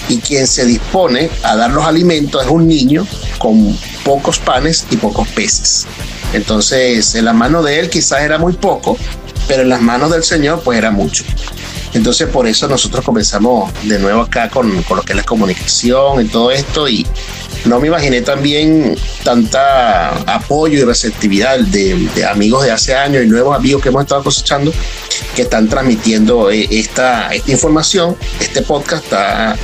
y 0.10 0.18
quien 0.18 0.48
se 0.48 0.66
dispone 0.66 1.30
a 1.44 1.56
dar 1.56 1.72
los 1.72 1.86
alimentos 1.86 2.44
es 2.44 2.50
un 2.50 2.68
niño 2.68 3.08
con 3.38 3.78
pocos 4.04 4.40
panes 4.40 4.86
y 4.92 4.98
pocos 4.98 5.28
peces. 5.30 5.86
Entonces, 6.34 7.16
en 7.16 7.26
la 7.26 7.34
mano 7.34 7.64
de 7.64 7.80
él 7.80 7.90
quizás 7.90 8.22
era 8.22 8.38
muy 8.38 8.54
poco, 8.54 8.98
pero 9.48 9.62
en 9.62 9.70
las 9.70 9.82
manos 9.82 10.12
del 10.12 10.24
Señor 10.24 10.62
pues 10.64 10.78
era 10.78 10.92
mucho. 10.92 11.24
Entonces, 11.94 12.28
por 12.28 12.48
eso 12.48 12.68
nosotros 12.68 13.04
comenzamos 13.04 13.72
de 13.84 13.98
nuevo 13.98 14.22
acá 14.22 14.50
con, 14.50 14.84
con 14.84 14.98
lo 14.98 15.04
que 15.04 15.14
es 15.14 15.18
la 15.18 15.24
comunicación 15.24 16.24
y 16.24 16.28
todo 16.28 16.52
esto 16.52 16.88
y 16.88 17.06
no 17.66 17.80
me 17.80 17.88
imaginé 17.88 18.22
también 18.22 18.96
tanta 19.24 20.10
apoyo 20.34 20.80
y 20.80 20.84
receptividad 20.84 21.60
de, 21.60 22.10
de, 22.16 22.26
amigos 22.26 22.64
de 22.64 22.72
hace 22.72 22.96
años 22.96 23.24
y 23.24 23.28
nuevos 23.28 23.56
amigos 23.56 23.82
que 23.82 23.90
hemos 23.90 24.04
estado 24.04 24.24
cosechando 24.24 24.72
que 25.36 25.42
están 25.44 25.68
transmitiendo 25.68 26.52
eh, 26.52 26.68
esta, 26.72 27.30
esta 27.30 27.52
información. 27.52 28.16
Este 28.40 28.62
podcast 28.62 29.04
está 29.04 29.58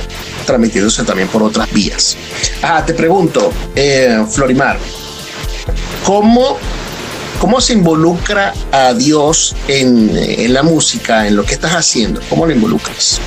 transmitiéndose 0.46 1.04
también 1.04 1.28
por 1.28 1.42
otras 1.42 1.70
vías. 1.72 2.16
Ah, 2.62 2.82
te 2.84 2.94
pregunto, 2.94 3.52
eh, 3.74 4.24
Florimar, 4.30 4.78
¿cómo, 6.04 6.56
¿cómo 7.38 7.60
se 7.60 7.74
involucra 7.74 8.54
a 8.72 8.94
Dios 8.94 9.54
en, 9.68 10.10
en 10.16 10.54
la 10.54 10.62
música, 10.62 11.26
en 11.26 11.36
lo 11.36 11.44
que 11.44 11.54
estás 11.54 11.72
haciendo? 11.72 12.20
¿Cómo 12.30 12.46
lo 12.46 12.52
involucras? 12.52 13.20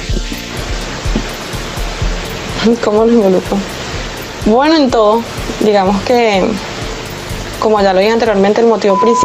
¿Cómo 2.84 3.06
lo 3.06 3.14
involucro? 3.14 3.58
Bueno, 4.46 4.76
en 4.78 4.90
todo, 4.90 5.22
digamos 5.60 6.02
que, 6.04 6.44
como 7.60 7.82
ya 7.82 7.94
lo 7.94 8.00
dije 8.00 8.12
anteriormente, 8.12 8.62
el 8.62 8.68
motivo 8.68 9.00
principal. 9.00 9.24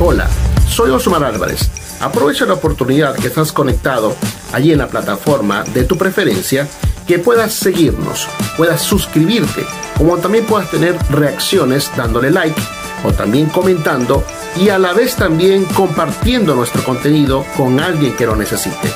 Hola, 0.00 0.28
soy 0.72 0.90
Osmar 0.90 1.22
Álvarez 1.22 1.70
Aprovecha 2.00 2.46
la 2.46 2.54
oportunidad 2.54 3.14
que 3.14 3.28
estás 3.28 3.52
conectado 3.52 4.16
allí 4.52 4.72
en 4.72 4.78
la 4.78 4.88
plataforma 4.88 5.62
de 5.72 5.84
tu 5.84 5.96
preferencia, 5.96 6.66
que 7.06 7.20
puedas 7.20 7.52
seguirnos, 7.52 8.26
puedas 8.56 8.82
suscribirte, 8.82 9.64
como 9.96 10.18
también 10.18 10.44
puedas 10.44 10.68
tener 10.68 10.96
reacciones 11.10 11.92
dándole 11.96 12.32
like 12.32 12.60
o 13.04 13.12
también 13.12 13.46
comentando 13.50 14.24
y 14.56 14.70
a 14.70 14.80
la 14.80 14.92
vez 14.94 15.14
también 15.14 15.64
compartiendo 15.66 16.56
nuestro 16.56 16.82
contenido 16.82 17.44
con 17.56 17.78
alguien 17.78 18.16
que 18.16 18.26
lo 18.26 18.34
necesite. 18.34 18.92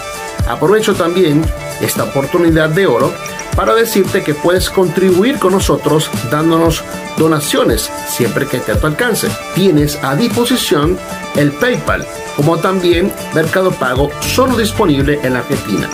Aprovecho 0.49 0.95
también 0.95 1.45
esta 1.80 2.04
oportunidad 2.04 2.71
de 2.71 2.88
oro 2.88 3.12
para 3.54 3.74
decirte 3.74 4.22
que 4.22 4.34
puedes 4.34 4.68
contribuir 4.70 5.38
con 5.38 5.52
nosotros 5.52 6.10
dándonos 6.30 6.82
donaciones 7.16 7.90
siempre 8.08 8.46
que 8.46 8.58
esté 8.58 8.72
a 8.72 8.80
tu 8.80 8.86
alcance. 8.86 9.28
Tienes 9.54 9.98
a 10.02 10.14
disposición 10.16 10.98
el 11.36 11.52
PayPal, 11.52 12.06
como 12.36 12.58
también 12.58 13.10
Mercado 13.34 13.70
Pago, 13.70 14.10
solo 14.20 14.56
disponible 14.56 15.20
en 15.22 15.36
Argentina. 15.36 15.88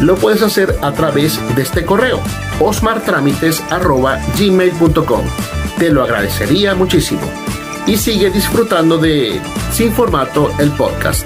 Lo 0.00 0.16
puedes 0.16 0.42
hacer 0.42 0.76
a 0.82 0.92
través 0.92 1.40
de 1.54 1.62
este 1.62 1.86
correo, 1.86 2.20
osmartramites.gmail.com. 2.60 5.24
Te 5.78 5.90
lo 5.90 6.02
agradecería 6.02 6.74
muchísimo. 6.74 7.22
Y 7.86 7.96
sigue 7.96 8.30
disfrutando 8.30 8.98
de 8.98 9.40
Sin 9.72 9.92
Formato, 9.92 10.50
el 10.58 10.72
podcast. 10.72 11.24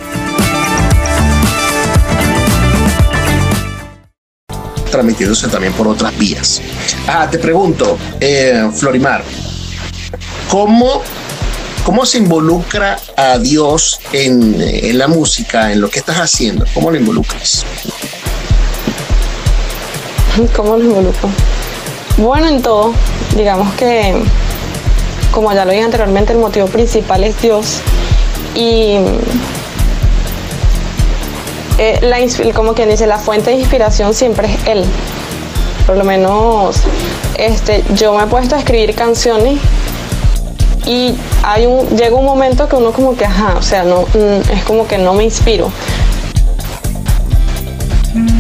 Transmitiéndose 4.91 5.49
también 5.49 5.73
por 5.73 5.89
otras 5.89 6.17
vías. 6.19 6.61
Ah, 7.07 7.29
te 7.31 7.39
pregunto, 7.39 7.99
eh, 8.21 8.69
Florimar, 8.75 9.25
¿cómo, 10.51 11.03
¿cómo 11.85 12.05
se 12.05 12.19
involucra 12.19 12.99
a 13.17 13.39
Dios 13.39 14.01
en, 14.13 14.57
en, 14.61 14.99
la 14.99 15.09
música, 15.09 15.73
en 15.73 15.81
lo 15.81 15.89
que 15.89 15.99
estás 16.01 16.17
haciendo? 16.17 16.65
¿Cómo 16.75 16.91
lo 16.91 16.97
involucras? 16.99 17.65
¿Cómo 20.57 20.77
lo 20.77 20.85
involucro? 20.85 21.29
Bueno, 22.17 22.49
en 22.49 22.63
todo, 22.63 22.93
digamos 23.37 23.73
que, 23.75 24.23
como 25.33 25.53
ya 25.53 25.65
lo 25.65 25.71
dije 25.71 25.85
anteriormente, 25.85 26.33
el 26.33 26.39
motivo 26.39 26.67
principal 26.67 27.25
es 27.25 27.41
Dios 27.41 27.81
y 28.55 28.97
eh, 31.83 31.99
la, 32.03 32.19
como 32.53 32.75
quien 32.75 32.91
dice, 32.91 33.07
la 33.07 33.17
fuente 33.17 33.51
de 33.51 33.57
inspiración 33.57 34.13
siempre 34.13 34.53
es 34.53 34.67
él. 34.67 34.85
Por 35.87 35.97
lo 35.97 36.05
menos 36.05 36.83
este, 37.39 37.83
yo 37.95 38.13
me 38.13 38.25
he 38.25 38.27
puesto 38.27 38.55
a 38.55 38.59
escribir 38.59 38.95
canciones 38.95 39.59
y 40.85 41.15
hay 41.43 41.65
un, 41.65 41.89
llega 41.97 42.15
un 42.15 42.27
momento 42.27 42.69
que 42.69 42.77
uno 42.77 42.93
como 42.93 43.17
que, 43.17 43.25
ajá, 43.25 43.55
o 43.57 43.63
sea, 43.63 43.83
no, 43.83 44.03
mm, 44.03 44.53
es 44.53 44.63
como 44.65 44.87
que 44.87 44.99
no 44.99 45.15
me 45.15 45.25
inspiro. 45.25 45.71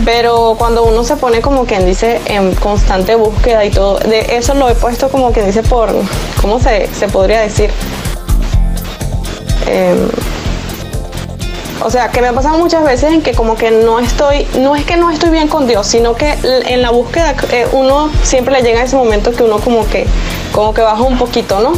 Pero 0.04 0.56
cuando 0.58 0.82
uno 0.84 1.02
se 1.02 1.16
pone 1.16 1.40
como 1.40 1.64
quien 1.64 1.86
dice 1.86 2.20
en 2.26 2.54
constante 2.56 3.14
búsqueda 3.14 3.64
y 3.64 3.70
todo, 3.70 4.00
de 4.00 4.36
eso 4.36 4.52
lo 4.52 4.68
he 4.68 4.74
puesto 4.74 5.08
como 5.08 5.32
quien 5.32 5.46
dice 5.46 5.62
por, 5.62 5.90
¿cómo 6.42 6.60
se, 6.60 6.88
se 6.92 7.08
podría 7.08 7.40
decir? 7.40 7.70
Eh, 9.66 10.08
o 11.82 11.90
sea, 11.90 12.10
que 12.10 12.20
me 12.20 12.28
ha 12.28 12.32
pasado 12.32 12.58
muchas 12.58 12.84
veces 12.84 13.12
en 13.12 13.22
que 13.22 13.32
como 13.32 13.56
que 13.56 13.70
no 13.70 14.00
estoy, 14.00 14.46
no 14.58 14.76
es 14.76 14.84
que 14.84 14.96
no 14.96 15.10
estoy 15.10 15.30
bien 15.30 15.48
con 15.48 15.66
Dios, 15.66 15.86
sino 15.86 16.14
que 16.14 16.34
en 16.42 16.82
la 16.82 16.90
búsqueda 16.90 17.34
eh, 17.52 17.66
uno 17.72 18.10
siempre 18.22 18.54
le 18.54 18.62
llega 18.62 18.82
ese 18.82 18.96
momento 18.96 19.32
que 19.32 19.42
uno 19.42 19.58
como 19.58 19.86
que, 19.88 20.06
como 20.52 20.74
que 20.74 20.82
baja 20.82 21.02
un 21.02 21.18
poquito, 21.18 21.60
¿no? 21.60 21.72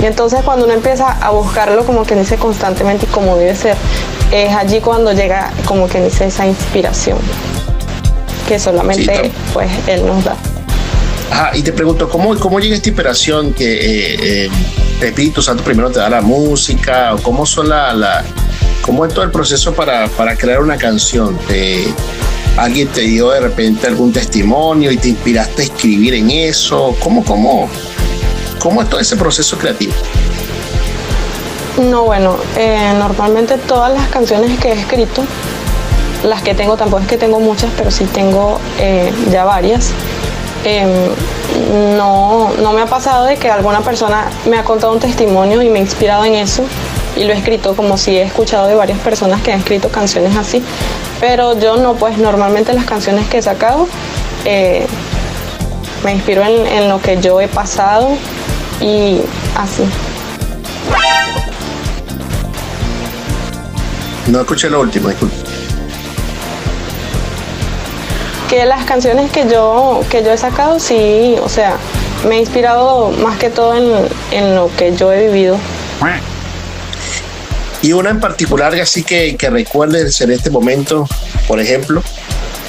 Y 0.00 0.06
entonces 0.06 0.42
cuando 0.42 0.64
uno 0.64 0.74
empieza 0.74 1.12
a 1.12 1.30
buscarlo 1.30 1.86
como 1.86 2.04
que 2.04 2.16
dice 2.16 2.36
constantemente 2.36 3.06
y 3.06 3.12
como 3.12 3.36
debe 3.36 3.54
ser, 3.54 3.76
es 4.32 4.52
allí 4.52 4.80
cuando 4.80 5.12
llega 5.12 5.52
como 5.66 5.86
que 5.86 6.02
dice 6.02 6.26
esa 6.26 6.46
inspiración 6.46 7.18
que 8.48 8.58
solamente 8.58 9.30
pues 9.52 9.70
él 9.86 10.04
nos 10.04 10.24
da. 10.24 10.36
Ajá, 11.30 11.56
y 11.56 11.62
te 11.62 11.72
pregunto, 11.72 12.08
¿cómo, 12.08 12.36
cómo 12.38 12.58
llega 12.58 12.74
esta 12.74 12.88
inspiración 12.88 13.54
que 13.54 13.72
eh, 13.72 14.44
eh, 14.44 14.50
el 15.00 15.06
Espíritu 15.06 15.40
Santo 15.40 15.62
primero 15.62 15.90
te 15.90 16.00
da 16.00 16.10
la 16.10 16.20
música? 16.20 17.14
o 17.14 17.18
¿Cómo 17.18 17.46
son 17.46 17.68
la, 17.68 17.92
la 17.92 18.24
¿Cómo 18.82 19.06
es 19.06 19.14
todo 19.14 19.24
el 19.24 19.30
proceso 19.30 19.72
para, 19.72 20.08
crear 20.36 20.60
una 20.60 20.76
canción? 20.76 21.38
¿Alguien 22.56 22.88
te 22.88 23.02
dio 23.02 23.30
de 23.30 23.40
repente 23.40 23.86
algún 23.86 24.12
testimonio 24.12 24.90
y 24.90 24.96
te 24.96 25.08
inspiraste 25.08 25.62
a 25.62 25.64
escribir 25.66 26.14
en 26.14 26.30
eso? 26.30 26.94
¿Cómo, 26.98 27.24
cómo, 27.24 27.68
cómo 28.58 28.82
es 28.82 28.88
todo 28.88 29.00
ese 29.00 29.16
proceso 29.16 29.56
creativo? 29.56 29.92
No, 31.80 32.04
bueno, 32.04 32.36
eh, 32.56 32.92
normalmente 32.98 33.56
todas 33.56 33.94
las 33.94 34.08
canciones 34.08 34.58
que 34.58 34.68
he 34.68 34.72
escrito, 34.72 35.22
las 36.24 36.42
que 36.42 36.54
tengo, 36.54 36.76
tampoco 36.76 37.02
es 37.02 37.08
que 37.08 37.16
tengo 37.16 37.38
muchas, 37.38 37.70
pero 37.76 37.90
sí 37.90 38.04
tengo 38.06 38.60
eh, 38.78 39.12
ya 39.30 39.44
varias. 39.44 39.90
Em, 40.64 41.96
no, 41.96 42.52
no 42.60 42.72
me 42.72 42.82
ha 42.82 42.86
pasado 42.86 43.26
de 43.26 43.36
que 43.36 43.48
alguna 43.48 43.80
persona 43.80 44.28
me 44.48 44.58
ha 44.58 44.64
contado 44.64 44.92
un 44.92 45.00
testimonio 45.00 45.62
y 45.62 45.70
me 45.70 45.78
ha 45.78 45.82
inspirado 45.82 46.24
en 46.24 46.34
eso 46.34 46.64
y 47.16 47.24
lo 47.24 47.32
he 47.32 47.36
escrito 47.36 47.74
como 47.76 47.96
si 47.98 48.16
he 48.16 48.22
escuchado 48.22 48.66
de 48.66 48.74
varias 48.74 48.98
personas 49.00 49.42
que 49.42 49.52
han 49.52 49.58
escrito 49.58 49.88
canciones 49.88 50.36
así, 50.36 50.62
pero 51.20 51.58
yo 51.58 51.76
no, 51.76 51.94
pues 51.94 52.18
normalmente 52.18 52.72
las 52.72 52.84
canciones 52.84 53.28
que 53.28 53.38
he 53.38 53.42
sacado 53.42 53.86
eh, 54.44 54.86
me 56.04 56.12
inspiro 56.12 56.42
en, 56.44 56.88
lo 56.88 57.00
que 57.00 57.20
yo 57.20 57.40
he 57.40 57.48
pasado 57.48 58.10
y 58.80 59.20
así. 59.56 59.84
No 64.26 64.40
escuché 64.40 64.70
lo 64.70 64.80
último, 64.80 65.08
disculpe. 65.08 65.36
Que 68.48 68.66
las 68.66 68.84
canciones 68.84 69.30
que 69.30 69.48
yo, 69.48 70.00
que 70.10 70.22
yo 70.22 70.32
he 70.32 70.36
sacado, 70.36 70.78
sí, 70.78 71.36
o 71.42 71.48
sea, 71.48 71.76
me 72.28 72.36
he 72.36 72.40
inspirado 72.40 73.10
más 73.10 73.38
que 73.38 73.50
todo 73.50 73.74
en, 73.74 74.08
en 74.30 74.54
lo 74.54 74.70
que 74.76 74.94
yo 74.94 75.12
he 75.12 75.26
vivido. 75.26 75.56
Y 77.82 77.92
una 77.92 78.10
en 78.10 78.20
particular 78.20 78.74
así 78.76 79.02
que, 79.02 79.36
que 79.36 79.50
recuerdes 79.50 80.20
en 80.20 80.30
este 80.30 80.50
momento, 80.50 81.06
por 81.48 81.58
ejemplo, 81.60 82.02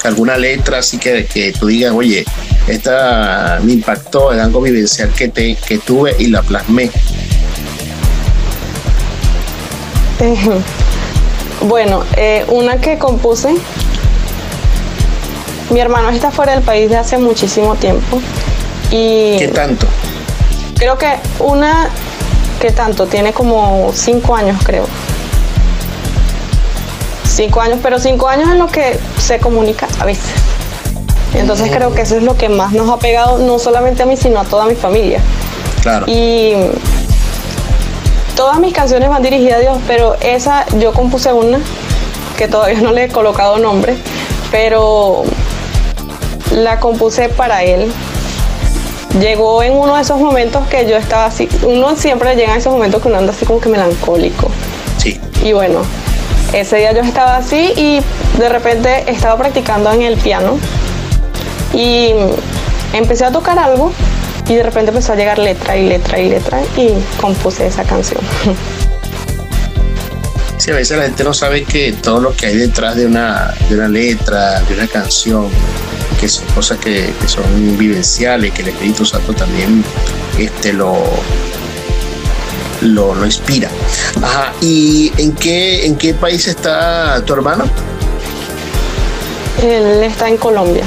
alguna 0.02 0.36
letra 0.36 0.78
así 0.78 0.98
que, 0.98 1.26
que 1.26 1.52
tú 1.52 1.68
digas, 1.68 1.92
oye, 1.94 2.24
esta 2.66 3.60
me 3.62 3.72
impactó 3.72 4.32
en 4.32 4.40
algo 4.40 4.60
vivencial 4.60 5.10
que, 5.10 5.28
te, 5.28 5.56
que 5.56 5.78
tuve 5.78 6.16
y 6.18 6.26
la 6.26 6.42
plasmé. 6.42 6.90
bueno, 11.62 12.04
eh, 12.16 12.44
una 12.48 12.80
que 12.80 12.98
compuse, 12.98 13.54
mi 15.70 15.80
hermano 15.80 16.10
está 16.10 16.30
fuera 16.30 16.52
del 16.54 16.62
país 16.62 16.90
de 16.90 16.96
hace 16.96 17.18
muchísimo 17.18 17.74
tiempo. 17.76 18.20
Y 18.90 19.38
¿Qué 19.38 19.48
tanto? 19.54 19.86
Creo 20.76 20.98
que 20.98 21.14
una 21.38 21.88
tanto, 22.70 23.06
tiene 23.06 23.32
como 23.32 23.90
cinco 23.92 24.34
años 24.34 24.58
creo. 24.64 24.86
Cinco 27.24 27.60
años, 27.60 27.78
pero 27.82 27.98
cinco 27.98 28.28
años 28.28 28.50
en 28.50 28.58
lo 28.58 28.68
que 28.68 28.98
se 29.18 29.38
comunica 29.38 29.88
a 29.98 30.04
veces. 30.04 30.32
Entonces 31.34 31.70
creo 31.70 31.92
que 31.92 32.02
eso 32.02 32.16
es 32.16 32.22
lo 32.22 32.36
que 32.36 32.48
más 32.48 32.72
nos 32.72 32.88
ha 32.90 32.98
pegado, 32.98 33.38
no 33.38 33.58
solamente 33.58 34.02
a 34.04 34.06
mí, 34.06 34.16
sino 34.16 34.40
a 34.40 34.44
toda 34.44 34.66
mi 34.66 34.76
familia. 34.76 35.20
Claro. 35.82 36.06
Y 36.06 36.54
todas 38.36 38.58
mis 38.58 38.72
canciones 38.72 39.08
van 39.08 39.22
dirigidas 39.22 39.56
a 39.56 39.60
Dios, 39.60 39.78
pero 39.86 40.16
esa 40.20 40.64
yo 40.78 40.92
compuse 40.92 41.32
una 41.32 41.58
que 42.36 42.48
todavía 42.48 42.80
no 42.80 42.92
le 42.92 43.04
he 43.04 43.08
colocado 43.08 43.58
nombre, 43.58 43.96
pero 44.50 45.24
la 46.52 46.78
compuse 46.78 47.28
para 47.28 47.64
él. 47.64 47.92
Llegó 49.20 49.62
en 49.62 49.72
uno 49.74 49.94
de 49.94 50.02
esos 50.02 50.18
momentos 50.18 50.66
que 50.68 50.88
yo 50.88 50.96
estaba 50.96 51.26
así, 51.26 51.48
uno 51.62 51.96
siempre 51.96 52.34
llega 52.34 52.54
a 52.54 52.56
esos 52.56 52.72
momentos 52.72 53.00
que 53.00 53.08
uno 53.08 53.18
anda 53.18 53.32
así 53.32 53.46
como 53.46 53.60
que 53.60 53.68
melancólico. 53.68 54.50
Sí. 54.98 55.20
Y 55.42 55.52
bueno, 55.52 55.82
ese 56.52 56.76
día 56.76 56.92
yo 56.92 57.00
estaba 57.00 57.36
así 57.36 57.72
y 57.76 58.00
de 58.38 58.48
repente 58.48 59.10
estaba 59.10 59.36
practicando 59.36 59.92
en 59.92 60.02
el 60.02 60.16
piano 60.16 60.58
y 61.72 62.12
empecé 62.92 63.24
a 63.24 63.30
tocar 63.30 63.58
algo 63.58 63.92
y 64.48 64.54
de 64.54 64.62
repente 64.62 64.90
empezó 64.90 65.12
a 65.12 65.16
llegar 65.16 65.38
letra 65.38 65.76
y 65.76 65.88
letra 65.88 66.18
y 66.18 66.28
letra 66.28 66.60
y 66.76 66.94
compuse 67.20 67.66
esa 67.66 67.84
canción. 67.84 68.20
Sí, 70.56 70.70
a 70.70 70.76
veces 70.76 70.96
la 70.96 71.04
gente 71.04 71.24
no 71.24 71.34
sabe 71.34 71.64
que 71.64 71.92
todo 71.92 72.20
lo 72.20 72.34
que 72.34 72.46
hay 72.46 72.56
detrás 72.56 72.96
de 72.96 73.04
una, 73.04 73.52
de 73.68 73.74
una 73.74 73.88
letra, 73.88 74.60
de 74.62 74.72
una 74.72 74.86
canción, 74.86 75.50
que 76.20 76.28
son 76.28 76.46
cosas 76.54 76.78
que, 76.78 77.12
que 77.20 77.28
son 77.28 77.44
vivenciales, 77.78 78.52
que 78.52 78.62
el 78.62 78.68
Espíritu 78.68 79.04
Santo 79.04 79.32
también 79.32 79.84
este, 80.38 80.72
lo, 80.72 80.96
lo, 82.80 83.24
inspira. 83.24 83.70
Ajá, 84.22 84.52
¿y 84.60 85.12
en 85.18 85.32
qué, 85.32 85.86
en 85.86 85.96
qué 85.96 86.14
país 86.14 86.46
está 86.46 87.22
tu 87.24 87.34
hermano? 87.34 87.64
Él 89.62 90.02
está 90.02 90.28
en 90.28 90.36
Colombia. 90.36 90.84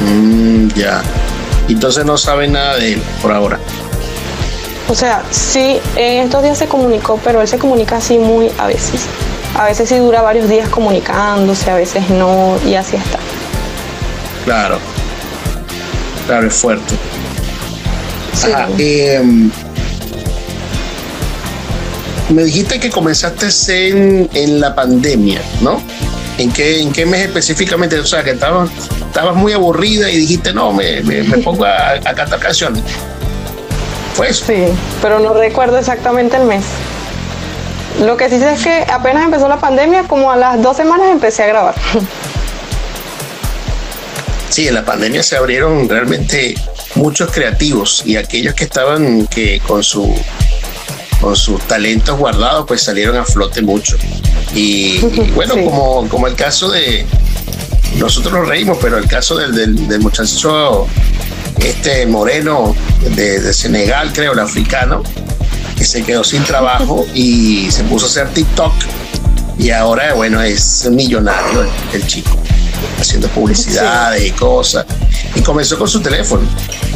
Mm, 0.00 0.68
ya. 0.68 1.02
Entonces 1.68 2.04
no 2.04 2.16
sabe 2.16 2.48
nada 2.48 2.76
de 2.76 2.94
él 2.94 3.02
por 3.20 3.32
ahora. 3.32 3.58
O 4.88 4.94
sea, 4.94 5.22
sí, 5.30 5.78
en 5.96 6.24
estos 6.24 6.42
días 6.42 6.56
se 6.56 6.66
comunicó, 6.66 7.20
pero 7.22 7.42
él 7.42 7.48
se 7.48 7.58
comunica 7.58 7.98
así 7.98 8.18
muy 8.18 8.50
a 8.58 8.66
veces. 8.66 9.02
A 9.54 9.64
veces 9.64 9.88
sí 9.88 9.96
dura 9.96 10.22
varios 10.22 10.48
días 10.48 10.68
comunicándose, 10.70 11.70
a 11.70 11.74
veces 11.74 12.08
no, 12.08 12.56
y 12.66 12.74
así 12.74 12.96
está. 12.96 13.18
Claro. 14.48 14.78
Claro, 16.26 16.46
es 16.46 16.54
fuerte. 16.54 16.94
Ajá, 18.46 18.66
em, 18.78 19.50
me 22.30 22.44
dijiste 22.44 22.80
que 22.80 22.88
comenzaste 22.88 23.88
en, 23.88 24.30
en 24.32 24.58
la 24.58 24.74
pandemia, 24.74 25.42
¿no? 25.60 25.82
¿En 26.38 26.50
qué, 26.50 26.80
¿En 26.80 26.92
qué 26.92 27.04
mes 27.04 27.26
específicamente? 27.26 27.98
O 27.98 28.06
sea, 28.06 28.24
que 28.24 28.30
estabas 28.30 28.70
estabas 29.06 29.36
muy 29.36 29.52
aburrida 29.52 30.10
y 30.10 30.16
dijiste, 30.16 30.54
no, 30.54 30.72
me, 30.72 31.02
me, 31.02 31.24
pongo 31.44 31.66
a, 31.66 31.90
a, 31.90 32.14
cantar 32.14 32.38
canciones. 32.38 32.82
Fue 34.14 34.30
eso. 34.30 34.46
Sí, 34.46 34.64
pero 35.02 35.18
no 35.18 35.34
recuerdo 35.34 35.76
exactamente 35.76 36.38
el 36.38 36.44
mes. 36.44 36.64
Lo 38.00 38.16
que 38.16 38.30
sí 38.30 38.38
sé 38.38 38.54
es 38.54 38.62
que 38.64 38.86
apenas 38.90 39.24
empezó 39.24 39.46
la 39.46 39.58
pandemia, 39.58 40.04
como 40.04 40.32
a 40.32 40.36
las 40.36 40.62
dos 40.62 40.74
semanas 40.74 41.08
empecé 41.10 41.42
a 41.42 41.48
grabar. 41.48 41.74
Sí, 44.48 44.66
en 44.66 44.74
la 44.74 44.84
pandemia 44.84 45.22
se 45.22 45.36
abrieron 45.36 45.88
realmente 45.88 46.54
muchos 46.94 47.30
creativos 47.30 48.02
y 48.04 48.16
aquellos 48.16 48.54
que 48.54 48.64
estaban 48.64 49.26
que 49.26 49.60
con 49.66 49.82
su 49.82 50.14
con 51.20 51.36
sus 51.36 51.60
talentos 51.66 52.16
guardados 52.16 52.64
pues 52.66 52.82
salieron 52.82 53.16
a 53.16 53.24
flote 53.24 53.60
mucho. 53.60 53.96
Y, 54.54 54.98
bueno 55.34 55.54
como, 55.54 56.08
como 56.08 56.26
el 56.26 56.34
caso 56.34 56.70
de 56.70 57.04
nosotros 57.96 58.32
nos 58.32 58.48
reímos 58.48 58.78
pero 58.80 58.98
el 58.98 59.06
caso 59.06 59.36
del, 59.36 59.88
del, 59.88 60.00
muchacho 60.00 60.86
este 61.60 62.06
moreno 62.06 62.74
de, 63.16 63.40
de, 63.40 63.52
Senegal 63.52 64.12
creo 64.12 64.32
el 64.32 64.38
africano 64.38 65.02
que 65.76 65.84
se 65.84 66.02
quedó 66.04 66.24
sin 66.24 66.42
trabajo 66.44 67.06
y 67.14 67.70
se 67.70 67.84
puso 67.84 68.06
a 68.06 68.08
hacer 68.08 68.28
TikTok. 68.30 68.72
Y 69.58 69.70
ahora 69.70 70.14
bueno 70.14 70.40
es 70.40 70.88
millonario 70.90 71.66
el 71.92 72.06
chico 72.06 72.38
haciendo 73.00 73.28
publicidades 73.28 74.26
y 74.26 74.30
cosas. 74.32 74.86
Y 75.34 75.40
comenzó 75.40 75.78
con 75.78 75.88
su 75.88 76.00
teléfono. 76.00 76.42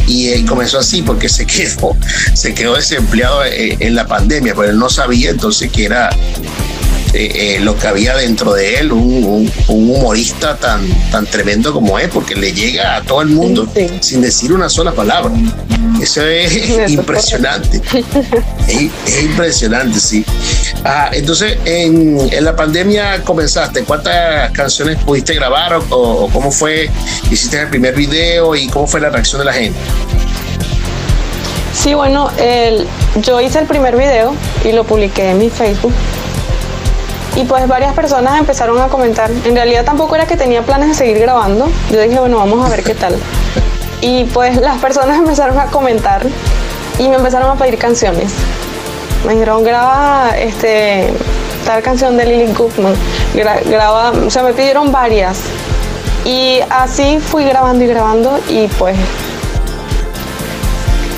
Y, 0.07 0.29
eh, 0.29 0.45
comenzó 0.47 0.79
así 0.79 1.03
porque 1.03 1.29
se 1.29 1.47
quedó, 1.47 1.97
se 2.35 2.55
quedó 2.55 2.77
desempleado 2.77 3.45
eh, 3.45 3.77
en, 3.81 3.95
la 3.95 4.07
pandemia, 4.07 4.55
pero 4.55 4.71
él 4.71 4.79
no 4.79 4.88
sabía 4.88 5.31
entonces 5.31 5.71
que 5.71 5.85
era 5.85 6.11
eh, 7.14 7.59
lo 7.61 7.77
que 7.77 7.88
había 7.88 8.16
dentro 8.16 8.55
de 8.55 8.77
él, 8.77 8.92
un, 8.92 9.51
humorista 9.68 10.57
tan, 10.57 10.87
tan 11.11 11.27
tremendo 11.27 11.72
como 11.72 11.98
es, 11.98 12.09
porque 12.09 12.35
le 12.35 12.53
llega 12.53 12.96
a 12.96 13.03
todo 13.03 13.20
el 13.20 13.29
mundo 13.29 13.68
sin 14.01 14.22
decir 14.22 14.53
una 14.53 14.68
sola 14.68 14.92
palabra. 14.92 15.33
Eso 16.01 16.25
es 16.27 16.90
impresionante. 16.90 17.83
es, 18.66 19.22
impresionante, 19.22 20.01
sí. 20.01 20.25
Ah, 20.85 21.11
entonces, 21.12 21.59
en, 21.64 22.31
la 22.42 22.57
pandemia 22.57 23.22
comenzaste. 23.22 23.85
¿Cuántas 23.85 24.51
canciones 24.53 24.96
pudiste 25.05 25.35
grabar 25.35 25.81
o, 25.90 26.29
cómo 26.33 26.51
fue? 26.51 26.88
¿Hiciste 27.31 27.61
el 27.61 27.68
primer 27.68 27.94
video 27.94 28.57
y 28.57 28.68
cómo 28.68 28.87
fue 28.87 29.01
la 29.01 29.11
reacción 29.11 29.40
de 29.40 29.44
la 29.44 29.53
gente? 29.53 29.79
Sí, 31.75 31.94
bueno, 31.94 32.31
yo 33.22 33.40
hice 33.40 33.59
el 33.59 33.66
primer 33.66 33.96
video 33.96 34.35
y 34.64 34.72
lo 34.72 34.85
publiqué 34.85 35.31
en 35.31 35.38
mi 35.38 35.51
Facebook. 35.51 35.92
Y 37.35 37.45
pues 37.45 37.66
varias 37.66 37.95
personas 37.95 38.38
empezaron 38.38 38.81
a 38.81 38.88
comentar. 38.88 39.31
En 39.31 39.55
realidad 39.55 39.85
tampoco 39.85 40.14
era 40.14 40.27
que 40.27 40.37
tenía 40.37 40.62
planes 40.62 40.88
de 40.88 40.95
seguir 40.95 41.18
grabando. 41.18 41.68
Yo 41.90 42.01
dije, 42.01 42.18
bueno, 42.18 42.37
vamos 42.37 42.64
a 42.64 42.68
ver 42.68 42.83
qué 42.83 42.95
tal. 42.95 43.16
Y 44.03 44.25
pues 44.25 44.61
las 44.61 44.79
personas 44.79 45.18
empezaron 45.21 45.59
a 45.59 45.66
comentar 45.66 46.27
y 46.99 47.09
me 47.09 47.16
empezaron 47.16 47.51
a 47.51 47.55
pedir 47.55 47.79
canciones. 47.79 48.33
Me 49.27 49.33
dijeron, 49.33 49.62
graba 49.62 50.31
este, 50.37 51.12
tal 51.64 51.83
canción 51.83 52.16
de 52.16 52.27
Lily 52.27 52.53
Gutman. 52.53 52.95
graba, 53.35 54.11
o 54.11 54.31
sea, 54.31 54.42
me 54.42 54.53
pidieron 54.53 54.92
varias. 54.92 55.38
Y 56.25 56.61
así 56.71 57.18
fui 57.18 57.45
grabando 57.45 57.85
y 57.85 57.87
grabando 57.88 58.38
y 58.49 58.68
pues, 58.79 58.97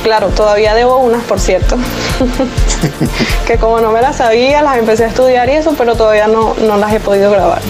claro, 0.02 0.28
todavía 0.28 0.74
debo 0.74 0.98
unas, 0.98 1.22
por 1.24 1.40
cierto. 1.40 1.76
que 3.46 3.56
como 3.56 3.80
no 3.80 3.92
me 3.92 4.00
las 4.00 4.16
sabía, 4.16 4.62
las 4.62 4.78
empecé 4.78 5.04
a 5.04 5.08
estudiar 5.08 5.48
y 5.48 5.52
eso, 5.52 5.74
pero 5.76 5.94
todavía 5.94 6.26
no, 6.26 6.54
no 6.54 6.76
las 6.76 6.92
he 6.92 7.00
podido 7.00 7.30
grabar. 7.30 7.60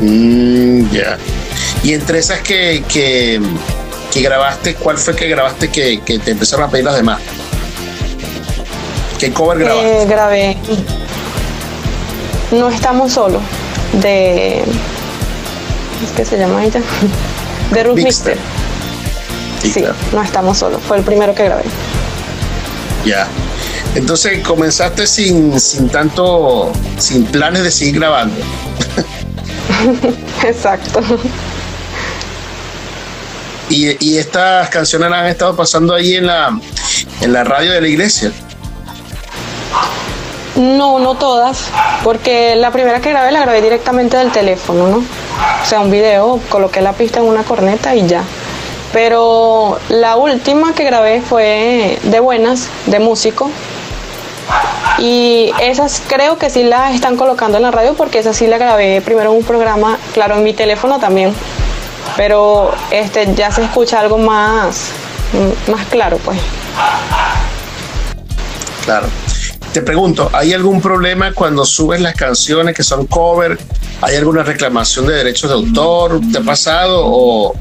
Mm, 0.00 0.90
ya. 0.90 1.16
Y 1.82 1.94
entre 1.94 2.18
esas 2.18 2.40
que, 2.40 2.84
que, 2.88 3.40
grabaste, 4.20 4.74
¿cuál 4.74 4.98
fue 4.98 5.14
que 5.14 5.28
grabaste 5.28 5.70
que, 5.70 6.00
te 6.04 6.30
empezaron 6.30 6.68
a 6.68 6.70
pedir 6.70 6.84
las 6.84 6.96
demás? 6.96 7.20
¿Qué 9.18 9.32
cover 9.32 9.58
grabaste? 9.58 10.02
Eh, 10.02 10.06
grabé 10.06 10.56
No 12.50 12.68
estamos 12.68 13.12
solos, 13.12 13.42
de. 14.02 14.62
¿Qué 16.16 16.24
se 16.24 16.38
llama 16.38 16.64
ella? 16.64 16.80
De 17.70 17.82
Ruth 17.82 17.98
Mister. 17.98 18.38
Sí, 19.62 19.84
no 20.12 20.22
estamos 20.22 20.58
solos. 20.58 20.80
Fue 20.86 20.98
el 20.98 21.02
primero 21.02 21.34
que 21.34 21.44
grabé. 21.44 21.64
Ya. 23.04 23.26
Entonces 23.96 24.46
comenzaste 24.46 25.06
sin, 25.06 25.58
sin 25.58 25.88
tanto, 25.88 26.70
sin 26.98 27.24
planes 27.24 27.62
de 27.62 27.70
seguir 27.70 27.98
grabando. 27.98 28.36
Exacto. 30.44 31.00
Y, 33.70 34.18
estas 34.18 34.68
canciones 34.68 35.10
las 35.10 35.20
han 35.20 35.26
estado 35.28 35.56
pasando 35.56 35.94
ahí 35.94 36.14
en 36.14 36.26
la, 36.26 36.60
en 37.22 37.32
la 37.32 37.42
radio 37.42 37.72
de 37.72 37.80
la 37.80 37.88
iglesia. 37.88 38.32
No, 40.56 40.98
no 40.98 41.14
todas, 41.14 41.64
porque 42.04 42.54
la 42.54 42.70
primera 42.70 43.00
que 43.00 43.10
grabé 43.10 43.32
la 43.32 43.40
grabé 43.40 43.62
directamente 43.62 44.18
del 44.18 44.30
teléfono, 44.30 44.88
¿no? 44.88 44.96
O 44.98 45.66
sea, 45.66 45.80
un 45.80 45.90
video, 45.90 46.38
coloqué 46.50 46.82
la 46.82 46.92
pista 46.92 47.20
en 47.20 47.26
una 47.26 47.44
corneta 47.44 47.96
y 47.96 48.06
ya. 48.06 48.24
Pero 48.92 49.78
la 49.88 50.16
última 50.16 50.74
que 50.74 50.84
grabé 50.84 51.22
fue 51.22 51.98
de 52.02 52.20
buenas, 52.20 52.68
de 52.84 52.98
músico. 53.00 53.50
Y 54.98 55.52
esas 55.60 56.02
creo 56.06 56.38
que 56.38 56.48
sí 56.48 56.62
las 56.62 56.94
están 56.94 57.16
colocando 57.16 57.58
en 57.58 57.62
la 57.62 57.70
radio 57.70 57.94
porque 57.94 58.18
esas 58.18 58.36
sí 58.36 58.46
la 58.46 58.58
grabé 58.58 59.02
primero 59.02 59.30
en 59.30 59.38
un 59.38 59.44
programa, 59.44 59.98
claro, 60.14 60.36
en 60.36 60.42
mi 60.42 60.54
teléfono 60.54 60.98
también, 60.98 61.34
pero 62.16 62.72
este 62.90 63.34
ya 63.34 63.50
se 63.50 63.64
escucha 63.64 64.00
algo 64.00 64.18
más, 64.18 64.90
más 65.70 65.84
claro, 65.86 66.18
pues. 66.18 66.38
Claro. 68.84 69.08
Te 69.76 69.82
pregunto, 69.82 70.30
¿hay 70.32 70.54
algún 70.54 70.80
problema 70.80 71.34
cuando 71.34 71.66
subes 71.66 72.00
las 72.00 72.14
canciones 72.14 72.74
que 72.74 72.82
son 72.82 73.06
cover? 73.06 73.58
¿Hay 74.00 74.16
alguna 74.16 74.42
reclamación 74.42 75.06
de 75.06 75.16
derechos 75.16 75.50
de 75.50 75.54
autor? 75.54 76.18
¿Te 76.32 76.38
ha 76.38 76.40
pasado? 76.40 77.02
¿O, 77.04 77.54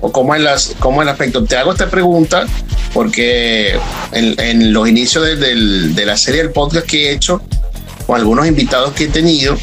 o 0.00 0.10
cómo, 0.10 0.34
es 0.34 0.40
las, 0.40 0.74
cómo 0.78 1.02
el 1.02 1.10
aspecto? 1.10 1.44
Te 1.44 1.58
hago 1.58 1.72
esta 1.72 1.90
pregunta 1.90 2.46
porque 2.94 3.78
en, 4.12 4.72
los 4.72 4.88
inicios 4.88 5.26
de, 5.26 5.36
de 5.36 6.06
la 6.06 6.16
serie 6.16 6.42
del 6.42 6.52
podcast 6.52 6.86
que 6.86 7.10
he 7.10 7.12
hecho, 7.12 7.42
con 8.06 8.16
algunos 8.16 8.46
invitados 8.46 8.94
que 8.94 9.04
he 9.04 9.08
tenido, 9.08 9.54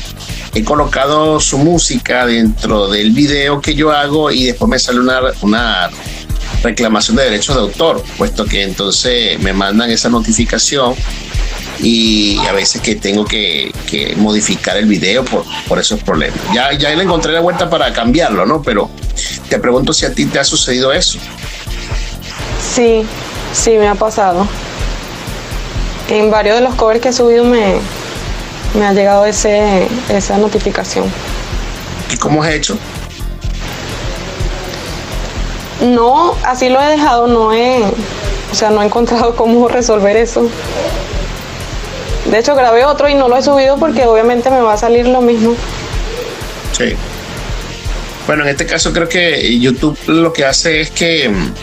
he 0.53 0.63
colocado 0.63 1.39
su 1.39 1.57
música 1.57 2.27
dentro 2.27 2.87
del 2.87 3.13
video 3.13 3.61
que 3.61 3.73
yo 3.73 3.91
hago 3.91 4.29
y 4.29 4.43
después 4.45 4.69
me 4.69 4.77
sale 4.77 4.99
una, 4.99 5.21
una 5.41 5.89
reclamación 6.61 7.17
de 7.17 7.23
derechos 7.23 7.55
de 7.55 7.63
autor, 7.63 8.03
puesto 8.15 8.45
que 8.45 8.61
entonces 8.61 9.39
me 9.39 9.53
mandan 9.53 9.89
esa 9.89 10.09
notificación 10.09 10.93
y 11.79 12.37
a 12.47 12.51
veces 12.51 12.81
que 12.81 12.95
tengo 12.95 13.25
que, 13.25 13.71
modificar 14.17 14.77
el 14.77 14.85
video 14.85 15.23
por, 15.23 15.43
por 15.67 15.79
esos 15.79 16.01
problemas. 16.01 16.39
Ya, 16.53 16.73
ya 16.73 16.89
le 16.89 17.03
encontré 17.03 17.31
la 17.31 17.41
vuelta 17.41 17.69
para 17.69 17.91
cambiarlo, 17.93 18.45
¿no? 18.45 18.61
Pero 18.61 18.89
te 19.49 19.59
pregunto 19.59 19.93
si 19.93 20.05
a 20.05 20.13
ti 20.13 20.25
te 20.25 20.39
ha 20.39 20.43
sucedido 20.43 20.91
eso. 20.91 21.17
Sí, 22.73 23.05
sí, 23.53 23.71
me 23.77 23.87
ha 23.87 23.95
pasado. 23.95 24.47
En 26.09 26.29
varios 26.29 26.57
de 26.57 26.61
los 26.61 26.75
covers 26.75 27.01
que 27.01 27.09
he 27.09 27.13
subido 27.13 27.45
me, 27.45 27.75
me 28.77 28.85
ha 28.85 28.93
llegado 28.93 29.25
ese, 29.25 29.87
esa 30.09 30.37
notificación. 30.37 31.05
¿Y 32.11 32.17
cómo 32.17 32.43
has 32.43 32.51
hecho? 32.51 32.77
No, 35.81 36.35
así 36.43 36.69
lo 36.69 36.81
he 36.81 36.87
dejado, 36.87 37.27
no 37.27 37.53
he, 37.53 37.83
o 38.51 38.55
sea, 38.55 38.69
no 38.69 38.81
he 38.81 38.85
encontrado 38.85 39.35
cómo 39.37 39.67
resolver 39.67 40.15
eso. 40.17 40.49
De 42.35 42.41
hecho, 42.41 42.53
grabé 42.53 42.83
otro 42.83 43.07
y 43.07 43.13
no 43.13 43.29
lo 43.29 43.37
he 43.37 43.41
subido 43.41 43.77
porque 43.77 44.03
obviamente 44.03 44.49
me 44.49 44.59
va 44.59 44.73
a 44.73 44.77
salir 44.77 45.07
lo 45.07 45.21
mismo. 45.21 45.55
Sí. 46.77 46.93
Bueno, 48.27 48.43
en 48.43 48.49
este 48.49 48.65
caso 48.65 48.91
creo 48.91 49.07
que 49.07 49.57
YouTube 49.57 49.97
lo 50.07 50.33
que 50.33 50.43
hace 50.43 50.81
es 50.81 50.91
que 50.91 51.29
mm, 51.29 51.53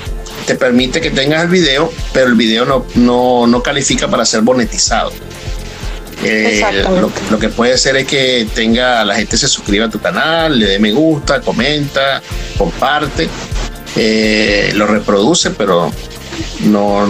te 0.46 0.54
permite 0.54 1.02
que 1.02 1.10
tengas 1.10 1.42
el 1.42 1.50
video, 1.50 1.92
pero 2.14 2.28
el 2.28 2.36
video 2.36 2.64
no, 2.64 2.86
no, 2.94 3.46
no 3.46 3.62
califica 3.62 4.08
para 4.08 4.24
ser 4.24 4.40
monetizado. 4.40 5.12
Eh, 6.24 6.64
lo, 7.30 7.38
que 7.38 7.50
puede 7.50 7.76
ser 7.76 7.96
es 7.96 8.06
que 8.06 8.48
tenga 8.54 9.04
la 9.04 9.14
gente 9.14 9.36
se 9.36 9.48
suscriba 9.48 9.84
a 9.84 9.90
tu 9.90 10.00
canal, 10.00 10.58
le 10.58 10.64
dé 10.64 10.78
me 10.78 10.92
gusta, 10.92 11.42
comenta, 11.42 12.22
comparte, 12.56 13.28
eh, 13.94 14.70
lo 14.74 14.86
reproduce, 14.86 15.50
pero 15.50 15.92
no 16.60 17.06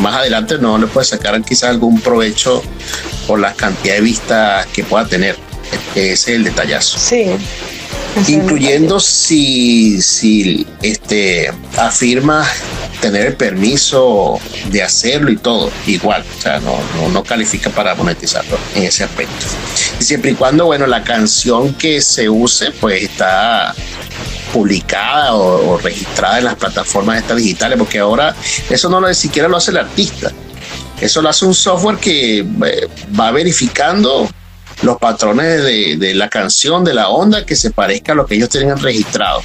más 0.00 0.16
adelante 0.16 0.58
no 0.58 0.78
le 0.78 0.86
puede 0.86 1.06
sacar 1.06 1.40
quizás 1.42 1.70
algún 1.70 2.00
provecho 2.00 2.62
por 3.26 3.40
la 3.40 3.54
cantidad 3.54 3.94
de 3.94 4.00
vistas 4.00 4.66
que 4.66 4.84
pueda 4.84 5.06
tener. 5.06 5.36
Ese 5.94 6.12
es 6.12 6.28
el 6.28 6.44
detallazo. 6.44 6.98
Sí. 6.98 7.26
Incluyendo 8.28 9.00
si, 9.00 10.02
si 10.02 10.66
este, 10.82 11.50
afirma 11.78 12.46
tener 13.00 13.26
el 13.26 13.34
permiso 13.34 14.38
de 14.70 14.82
hacerlo 14.82 15.30
y 15.30 15.36
todo, 15.36 15.72
igual, 15.86 16.22
o 16.38 16.42
sea, 16.42 16.60
no, 16.60 16.78
no, 17.08 17.24
califica 17.24 17.68
para 17.70 17.94
monetizarlo 17.94 18.56
en 18.76 18.84
ese 18.84 19.04
aspecto. 19.04 19.46
Y 19.98 20.04
siempre 20.04 20.30
y 20.30 20.34
cuando, 20.34 20.66
bueno, 20.66 20.86
la 20.86 21.02
canción 21.02 21.74
que 21.74 22.00
se 22.00 22.28
use, 22.28 22.70
pues 22.70 23.02
está 23.02 23.74
publicada 24.52 25.34
o, 25.34 25.78
registrada 25.78 26.38
en 26.38 26.44
las 26.44 26.56
plataformas 26.56 27.18
estas 27.18 27.38
digitales, 27.38 27.78
porque 27.78 27.98
ahora 27.98 28.34
eso 28.70 28.88
no 28.88 29.00
lo 29.00 29.08
ni 29.08 29.14
siquiera 29.14 29.48
lo 29.48 29.56
hace 29.56 29.70
el 29.70 29.78
artista. 29.78 30.30
Eso 31.00 31.20
lo 31.20 31.28
hace 31.28 31.44
un 31.44 31.54
software 31.54 31.96
que 31.96 32.38
eh, 32.38 32.88
va 33.18 33.32
verificando 33.32 34.28
los 34.82 34.98
patrones 34.98 35.64
de, 35.64 36.14
la 36.14 36.28
canción, 36.28 36.84
de 36.84 36.94
la 36.94 37.08
onda, 37.08 37.44
que 37.44 37.56
se 37.56 37.70
parezca 37.70 38.12
a 38.12 38.14
lo 38.14 38.26
que 38.26 38.34
ellos 38.36 38.48
tienen 38.48 38.78
registrado. 38.78 39.42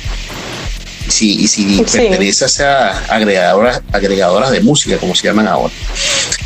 Y 1.08 1.12
si, 1.12 1.44
y 1.44 1.48
si 1.48 1.84
pertenece 1.84 2.44
a 2.44 2.48
esas 2.48 3.10
agregadoras, 3.10 3.82
agregadoras 3.94 4.52
de 4.52 4.60
música, 4.60 4.98
como 4.98 5.16
se 5.16 5.28
llaman 5.28 5.48
ahora. 5.48 5.74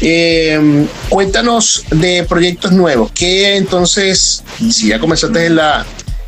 Eh, 0.01 0.85
cuéntanos 1.09 1.83
de 1.89 2.23
proyectos 2.23 2.71
nuevos. 2.71 3.11
¿Qué 3.13 3.55
entonces, 3.55 4.43
si 4.69 4.89
ya 4.89 4.99
comenzaste 4.99 5.47
en 5.47 5.55
la, 5.55 5.85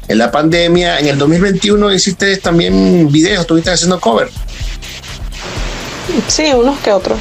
en 0.08 0.18
la 0.18 0.32
pandemia, 0.32 1.00
en 1.00 1.08
el 1.08 1.18
2021 1.18 1.94
hiciste 1.94 2.38
también 2.38 3.12
videos, 3.12 3.42
estuviste 3.42 3.72
haciendo 3.72 4.00
cover? 4.00 4.30
Sí, 6.28 6.52
unos 6.54 6.78
que 6.80 6.92
otros. 6.92 7.18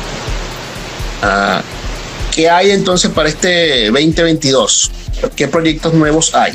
Ah, 1.22 1.62
¿Qué 2.34 2.50
hay 2.50 2.70
entonces 2.70 3.10
para 3.10 3.28
este 3.28 3.86
2022? 3.90 4.90
¿Qué 5.36 5.48
proyectos 5.48 5.94
nuevos 5.94 6.34
hay? 6.34 6.54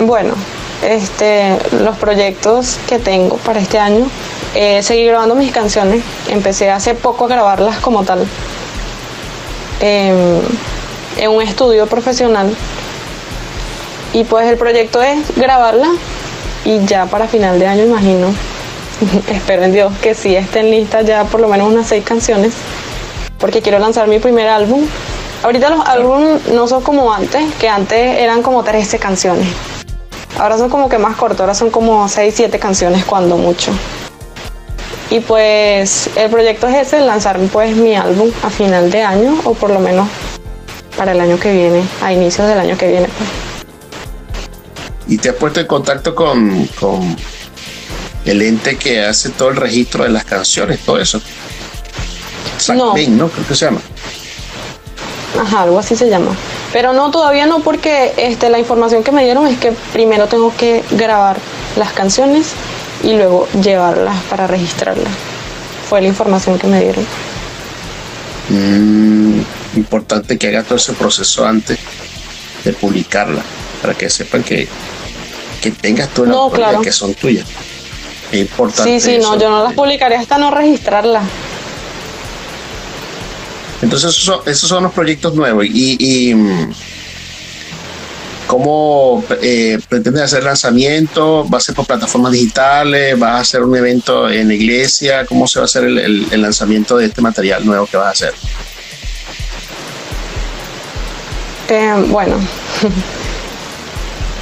Bueno, 0.00 0.34
este, 0.82 1.58
los 1.82 1.96
proyectos 1.98 2.78
que 2.88 2.98
tengo 2.98 3.36
para 3.36 3.60
este 3.60 3.78
año, 3.78 4.08
eh, 4.54 4.82
seguir 4.82 5.08
grabando 5.08 5.34
mis 5.34 5.52
canciones. 5.52 6.02
Empecé 6.28 6.70
hace 6.70 6.94
poco 6.94 7.26
a 7.26 7.28
grabarlas 7.28 7.78
como 7.78 8.04
tal 8.04 8.26
en 11.20 11.30
un 11.30 11.42
estudio 11.42 11.86
profesional. 11.86 12.54
Y 14.12 14.24
pues 14.24 14.48
el 14.48 14.56
proyecto 14.56 15.02
es 15.02 15.34
grabarla 15.36 15.88
y 16.64 16.84
ya 16.84 17.06
para 17.06 17.28
final 17.28 17.58
de 17.58 17.66
año 17.66 17.84
imagino, 17.84 18.28
espero 19.30 19.62
en 19.64 19.72
Dios 19.72 19.92
que 20.02 20.14
sí 20.14 20.34
estén 20.34 20.70
listas 20.70 21.06
ya 21.06 21.24
por 21.24 21.40
lo 21.40 21.48
menos 21.48 21.72
unas 21.72 21.86
seis 21.86 22.04
canciones, 22.04 22.54
porque 23.38 23.62
quiero 23.62 23.78
lanzar 23.78 24.08
mi 24.08 24.18
primer 24.18 24.48
álbum 24.48 24.86
Ahorita 25.42 25.70
los 25.70 25.86
álbumes 25.86 26.48
no 26.48 26.68
son 26.68 26.82
como 26.82 27.14
antes, 27.14 27.42
que 27.54 27.66
antes 27.66 28.18
eran 28.18 28.42
como 28.42 28.62
13 28.62 28.98
canciones. 28.98 29.48
Ahora 30.38 30.58
son 30.58 30.68
como 30.68 30.90
que 30.90 30.98
más 30.98 31.16
cortos, 31.16 31.40
ahora 31.40 31.54
son 31.54 31.70
como 31.70 32.06
6, 32.06 32.34
7 32.36 32.58
canciones 32.58 33.06
cuando 33.06 33.38
mucho. 33.38 33.72
Y 35.08 35.20
pues 35.20 36.10
el 36.16 36.30
proyecto 36.30 36.68
es 36.68 36.86
ese, 36.88 37.00
lanzar 37.00 37.38
pues 37.52 37.74
mi 37.74 37.96
álbum 37.96 38.30
a 38.42 38.50
final 38.50 38.90
de 38.90 39.02
año 39.02 39.34
o 39.44 39.54
por 39.54 39.70
lo 39.70 39.80
menos 39.80 40.06
para 40.96 41.12
el 41.12 41.20
año 41.20 41.40
que 41.40 41.52
viene, 41.52 41.84
a 42.02 42.12
inicios 42.12 42.46
del 42.46 42.60
año 42.60 42.76
que 42.76 42.88
viene. 42.88 43.08
Pues. 43.08 43.39
¿Y 45.10 45.18
te 45.18 45.28
has 45.28 45.34
puesto 45.34 45.60
en 45.60 45.66
contacto 45.66 46.14
con, 46.14 46.66
con 46.78 47.16
el 48.24 48.42
ente 48.42 48.76
que 48.76 49.04
hace 49.04 49.30
todo 49.30 49.50
el 49.50 49.56
registro 49.56 50.04
de 50.04 50.10
las 50.10 50.24
canciones, 50.24 50.80
todo 50.80 50.98
eso? 50.98 51.20
no. 52.68 52.94
¿no? 52.94 53.28
Creo 53.28 53.46
que 53.46 53.54
se 53.54 53.64
llama. 53.66 53.80
Ajá, 55.40 55.62
algo 55.62 55.78
así 55.78 55.96
se 55.96 56.08
llama. 56.08 56.36
Pero 56.72 56.92
no, 56.92 57.10
todavía 57.10 57.46
no, 57.46 57.60
porque 57.60 58.12
este, 58.16 58.50
la 58.50 58.58
información 58.58 59.02
que 59.02 59.10
me 59.10 59.24
dieron 59.24 59.46
es 59.46 59.58
que 59.58 59.72
primero 59.92 60.28
tengo 60.28 60.54
que 60.56 60.84
grabar 60.92 61.38
las 61.76 61.92
canciones 61.92 62.52
y 63.02 63.14
luego 63.14 63.48
llevarlas 63.62 64.22
para 64.24 64.46
registrarlas. 64.46 65.12
Fue 65.88 66.00
la 66.00 66.08
información 66.08 66.56
que 66.56 66.66
me 66.68 66.80
dieron. 66.80 67.04
Mm, 68.48 69.40
importante 69.76 70.38
que 70.38 70.48
haga 70.48 70.62
todo 70.62 70.76
ese 70.76 70.92
proceso 70.92 71.44
antes 71.44 71.78
de 72.62 72.72
publicarla, 72.74 73.42
para 73.80 73.94
que 73.94 74.08
sepan 74.08 74.44
que, 74.44 74.68
que 75.60 75.70
tengas 75.70 76.08
todas 76.10 76.58
las 76.58 76.80
que 76.82 76.92
son 76.92 77.14
tuyas. 77.14 77.46
Es 78.32 78.40
importante. 78.40 79.00
Sí, 79.00 79.12
sí, 79.12 79.18
no, 79.18 79.38
yo 79.38 79.50
no 79.50 79.64
las 79.64 79.74
publicaré 79.74 80.16
hasta 80.16 80.38
no 80.38 80.50
registrarlas. 80.50 81.24
Entonces 83.82 84.10
esos 84.10 84.68
son, 84.68 84.82
los 84.82 84.92
proyectos 84.92 85.34
nuevos. 85.34 85.64
Y, 85.66 86.34
mm, 86.34 86.70
¿cómo 88.46 89.24
eh, 89.42 89.78
pretendes 89.88 90.22
hacer 90.22 90.44
lanzamiento? 90.44 91.48
¿Va 91.48 91.58
a 91.58 91.60
ser 91.60 91.74
por 91.74 91.86
plataformas 91.86 92.32
digitales? 92.32 93.18
¿Vas 93.18 93.32
a 93.32 93.38
hacer 93.38 93.62
un 93.62 93.74
evento 93.74 94.28
en 94.28 94.48
la 94.48 94.54
iglesia? 94.54 95.24
¿Cómo 95.24 95.46
se 95.46 95.58
va 95.60 95.64
a 95.64 95.66
hacer 95.66 95.84
el, 95.84 96.42
lanzamiento 96.42 96.96
de 96.98 97.06
este 97.06 97.22
material 97.22 97.64
nuevo 97.64 97.86
que 97.86 97.96
vas 97.96 98.06
a 98.06 98.10
hacer? 98.10 98.34
Eh, 101.68 102.04
bueno, 102.08 102.36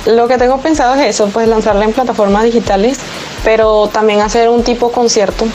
lo 0.06 0.28
que 0.28 0.38
tengo 0.38 0.60
pensado 0.60 0.94
es 0.94 1.06
eso, 1.06 1.28
pues 1.28 1.48
lanzarla 1.48 1.84
en 1.84 1.92
plataformas 1.92 2.44
digitales, 2.44 2.98
pero 3.44 3.88
también 3.88 4.20
hacer 4.20 4.48
un 4.48 4.62
tipo 4.62 4.90
concierto 4.92 5.46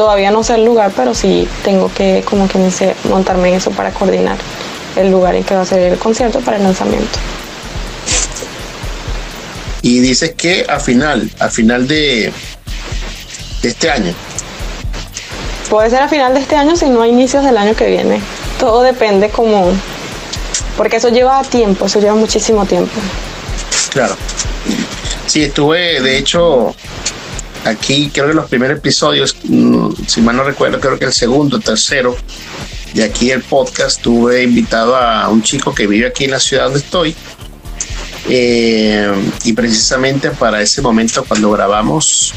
Todavía 0.00 0.30
no 0.30 0.42
sé 0.42 0.54
el 0.54 0.64
lugar, 0.64 0.92
pero 0.96 1.14
sí 1.14 1.48
tengo 1.62 1.92
que, 1.92 2.24
como 2.24 2.48
que 2.48 2.58
montarme 3.04 3.50
en 3.50 3.56
eso 3.56 3.70
para 3.70 3.90
coordinar 3.90 4.38
el 4.96 5.10
lugar 5.10 5.34
en 5.34 5.44
que 5.44 5.54
va 5.54 5.60
a 5.60 5.66
ser 5.66 5.92
el 5.92 5.98
concierto 5.98 6.40
para 6.40 6.56
el 6.56 6.62
lanzamiento. 6.62 7.18
Y 9.82 9.98
dices 10.00 10.32
que 10.36 10.64
a 10.68 10.80
final, 10.80 11.30
a 11.38 11.48
final 11.48 11.86
de, 11.86 12.32
de 13.62 13.68
este 13.68 13.90
año. 13.90 14.14
Puede 15.68 15.90
ser 15.90 16.00
a 16.00 16.08
final 16.08 16.34
de 16.34 16.40
este 16.40 16.56
año, 16.56 16.76
si 16.76 16.88
no 16.88 17.02
a 17.02 17.08
inicios 17.08 17.44
del 17.44 17.56
año 17.56 17.74
que 17.74 17.86
viene. 17.86 18.20
Todo 18.58 18.82
depende 18.82 19.28
como, 19.28 19.70
porque 20.76 20.96
eso 20.96 21.08
lleva 21.10 21.42
tiempo, 21.42 21.86
eso 21.86 22.00
lleva 22.00 22.14
muchísimo 22.14 22.64
tiempo. 22.64 22.98
Claro. 23.90 24.16
Sí, 25.26 25.42
estuve, 25.42 26.00
de 26.00 26.18
hecho, 26.18 26.74
aquí 27.64 28.10
creo 28.12 28.28
que 28.28 28.34
los 28.34 28.48
primeros 28.48 28.78
episodios, 28.78 29.36
mm, 29.44 29.90
si 30.06 30.20
mal 30.22 30.36
no 30.36 30.44
recuerdo, 30.44 30.80
creo 30.80 30.98
que 30.98 31.04
el 31.04 31.12
segundo, 31.12 31.60
tercero, 31.60 32.16
de 32.94 33.04
aquí 33.04 33.30
el 33.30 33.42
podcast, 33.42 34.00
tuve 34.00 34.42
invitado 34.42 34.96
a 34.96 35.28
un 35.28 35.42
chico 35.42 35.74
que 35.74 35.86
vive 35.86 36.06
aquí 36.06 36.24
en 36.24 36.32
la 36.32 36.40
ciudad 36.40 36.64
donde 36.64 36.80
estoy. 36.80 37.14
Eh, 38.28 39.10
y 39.44 39.52
precisamente 39.52 40.30
para 40.30 40.60
ese 40.60 40.82
momento 40.82 41.24
cuando 41.24 41.50
grabamos, 41.50 42.32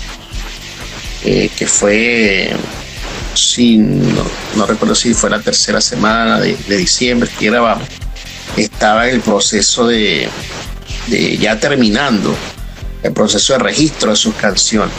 eh, 1.23 1.49
que 1.55 1.67
fue, 1.67 2.55
sí, 3.33 3.77
no, 3.77 4.65
recuerdo 4.65 4.95
si 4.95 5.13
fue 5.13 5.29
la 5.29 5.41
tercera 5.41 5.81
semana 5.81 6.39
de, 6.39 6.55
diciembre 6.77 7.29
que 7.37 7.47
grabamos, 7.47 7.87
estaba 8.57 9.07
en 9.07 9.15
el 9.15 9.21
proceso 9.21 9.87
de, 9.87 10.29
de 11.07 11.37
ya 11.37 11.59
terminando 11.59 12.35
el 13.01 13.11
proceso 13.11 13.53
de 13.53 13.59
registro 13.59 14.11
de 14.11 14.15
sus 14.15 14.33
canciones 14.35 14.93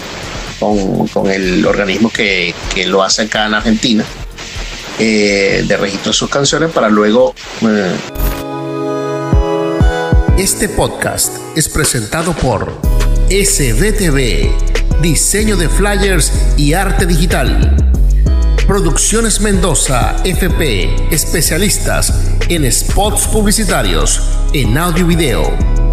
con, 0.59 1.31
el 1.31 1.65
organismo 1.67 2.11
que, 2.11 2.55
lo 2.87 3.03
hace 3.03 3.23
acá 3.23 3.47
en 3.47 3.55
Argentina, 3.55 4.05
eh, 4.99 5.65
de 5.67 5.77
registro 5.77 6.13
de 6.13 6.19
sus 6.19 6.31
canciones 6.31 6.71
para 6.71 6.89
luego... 6.89 7.35
Eh, 7.63 7.93
este 10.39 10.69
podcast 10.69 11.33
es 11.57 11.69
presentado 11.69 12.33
por 12.33 12.73
SDTV, 13.29 14.51
diseño 15.01 15.57
de 15.57 15.69
flyers 15.69 16.33
y 16.57 16.73
arte 16.73 17.07
digital. 17.07 17.77
Producciones 18.67 19.41
Mendoza, 19.41 20.17
FP, 20.25 21.15
especialistas 21.15 22.13
en 22.49 22.71
spots 22.71 23.29
publicitarios, 23.29 24.21
en 24.53 24.77
audio 24.77 25.05
y 25.05 25.15
video 25.15 25.84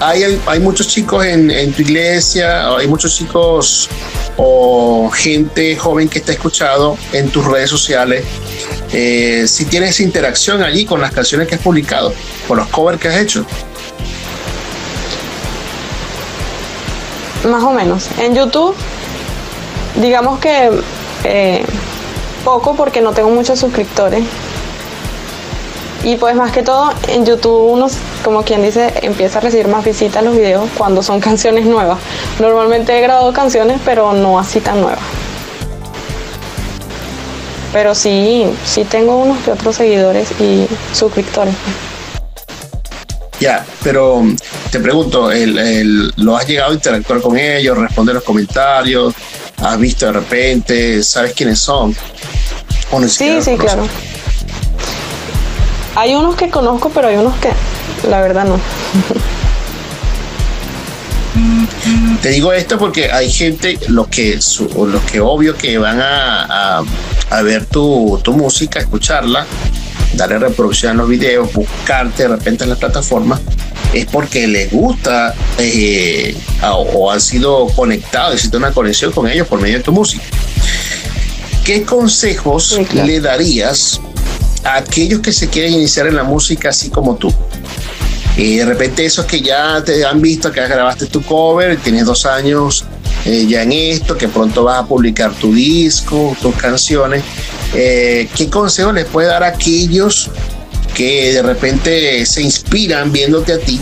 hay, 0.00 0.40
hay 0.46 0.60
muchos 0.60 0.88
chicos 0.88 1.24
en, 1.24 1.72
tu 1.72 1.82
iglesia, 1.82 2.68
hay 2.76 2.86
muchos 2.86 3.16
chicos 3.16 3.88
o 4.36 5.10
gente 5.10 5.76
joven 5.76 6.08
que 6.08 6.18
está 6.18 6.32
escuchado 6.32 6.98
en 7.12 7.30
tus 7.30 7.44
redes 7.44 7.70
sociales, 7.70 8.24
eh, 8.92 9.44
si 9.48 9.64
tienes 9.64 10.00
interacción 10.00 10.62
allí 10.62 10.84
con 10.84 11.00
las 11.00 11.12
canciones 11.12 11.48
que 11.48 11.54
has 11.54 11.62
publicado, 11.62 12.12
con 12.46 12.58
los 12.58 12.68
covers 12.68 13.00
que 13.00 13.08
has 13.08 13.16
hecho. 13.16 13.46
Más 17.48 17.62
o 17.62 17.70
menos. 17.70 18.08
En 18.18 18.34
YouTube, 18.34 18.74
digamos 20.00 20.40
que 20.40 20.70
eh, 21.24 21.64
poco 22.44 22.76
porque 22.76 23.00
no 23.00 23.12
tengo 23.12 23.30
muchos 23.30 23.58
suscriptores. 23.58 24.24
Y 26.04 26.16
pues 26.16 26.36
más 26.36 26.52
que 26.52 26.62
todo 26.62 26.92
en 27.08 27.24
YouTube 27.24 27.72
uno, 27.72 27.88
como 28.24 28.42
quien 28.42 28.62
dice, 28.62 28.92
empieza 29.02 29.38
a 29.38 29.40
recibir 29.42 29.68
más 29.68 29.84
visitas 29.84 30.22
los 30.22 30.36
videos 30.36 30.68
cuando 30.76 31.02
son 31.02 31.20
canciones 31.28 31.66
nuevas. 31.66 31.98
Normalmente 32.38 32.96
he 32.96 33.00
grabado 33.00 33.32
canciones, 33.32 33.80
pero 33.84 34.12
no 34.12 34.38
así 34.38 34.60
tan 34.60 34.80
nuevas. 34.80 35.00
Pero 37.72 37.94
sí, 37.94 38.46
sí 38.64 38.84
tengo 38.84 39.16
unos 39.16 39.38
que 39.44 39.50
otros 39.50 39.76
seguidores 39.76 40.28
y 40.40 40.66
suscriptores. 40.94 41.54
Ya, 43.38 43.66
pero 43.82 44.22
te 44.70 44.80
pregunto, 44.80 45.30
el, 45.30 46.10
¿lo 46.16 46.36
has 46.36 46.46
llegado 46.46 46.70
a 46.70 46.74
interactuar 46.74 47.20
con 47.20 47.36
ellos, 47.36 47.76
responder 47.76 48.14
los 48.14 48.24
comentarios? 48.24 49.14
¿Has 49.58 49.78
visto 49.78 50.06
de 50.06 50.12
repente? 50.12 51.02
¿Sabes 51.02 51.32
quiénes 51.34 51.58
son? 51.58 51.94
sí, 53.08 53.42
sí, 53.42 53.56
claro. 53.56 53.86
Hay 55.96 56.14
unos 56.14 56.36
que 56.36 56.50
conozco, 56.50 56.90
pero 56.90 57.08
hay 57.08 57.16
unos 57.16 57.34
que 57.38 57.48
la 58.06 58.20
verdad 58.20 58.44
no. 58.44 58.60
Te 62.20 62.28
digo 62.28 62.52
esto 62.52 62.78
porque 62.78 63.10
hay 63.10 63.32
gente, 63.32 63.78
los 63.88 64.08
que, 64.08 64.38
los 64.38 65.02
que 65.10 65.20
obvio 65.20 65.56
que 65.56 65.78
van 65.78 66.00
a, 66.00 66.82
a, 67.30 67.42
ver 67.42 67.64
tu, 67.64 68.20
tu, 68.22 68.34
música, 68.34 68.78
escucharla, 68.78 69.46
darle 70.14 70.38
reproducción 70.38 70.92
a 70.92 70.94
los 70.96 71.08
videos, 71.08 71.50
buscarte 71.54 72.24
de 72.24 72.28
repente 72.28 72.64
en 72.64 72.70
la 72.70 72.76
plataforma, 72.76 73.40
es 73.94 74.04
porque 74.04 74.46
les 74.46 74.70
gusta 74.70 75.34
eh, 75.56 76.36
o, 76.62 77.10
han 77.10 77.20
sido 77.22 77.68
conectados, 77.68 78.34
existe 78.34 78.56
una 78.58 78.72
conexión 78.72 79.12
con 79.12 79.28
ellos 79.28 79.46
por 79.48 79.62
medio 79.62 79.78
de 79.78 79.84
tu 79.84 79.92
música. 79.92 80.24
¿Qué 81.64 81.84
consejos 81.84 82.78
le 82.92 83.20
darías 83.20 84.00
a 84.66 84.76
aquellos 84.78 85.20
que 85.20 85.32
se 85.32 85.48
quieren 85.48 85.72
iniciar 85.74 86.06
en 86.06 86.16
la 86.16 86.24
música 86.24 86.70
así 86.70 86.90
como 86.90 87.14
tú. 87.16 87.32
Y 88.36 88.56
de 88.56 88.66
repente 88.66 89.04
esos 89.04 89.24
que 89.24 89.40
ya 89.40 89.82
te 89.82 90.04
han 90.04 90.20
visto 90.20 90.52
que 90.52 90.60
grabaste 90.60 91.06
tu 91.06 91.22
cover, 91.22 91.78
tienes 91.78 92.04
dos 92.04 92.26
años 92.26 92.84
eh, 93.24 93.46
ya 93.48 93.62
en 93.62 93.72
esto, 93.72 94.16
que 94.16 94.28
pronto 94.28 94.64
vas 94.64 94.80
a 94.80 94.86
publicar 94.86 95.32
tu 95.32 95.54
disco, 95.54 96.36
tus 96.40 96.54
canciones, 96.56 97.24
eh, 97.74 98.28
¿qué 98.36 98.50
consejo 98.50 98.92
les 98.92 99.06
puede 99.06 99.28
dar 99.28 99.42
a 99.42 99.48
aquellos 99.48 100.30
que 100.94 101.32
de 101.32 101.42
repente 101.42 102.24
se 102.26 102.42
inspiran 102.42 103.10
viéndote 103.10 103.54
a 103.54 103.58
ti 103.58 103.80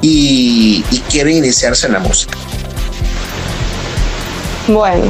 y, 0.00 0.84
y 0.90 0.98
quieren 1.10 1.38
iniciarse 1.38 1.88
en 1.88 1.94
la 1.94 1.98
música? 1.98 2.38
Bueno, 4.68 5.04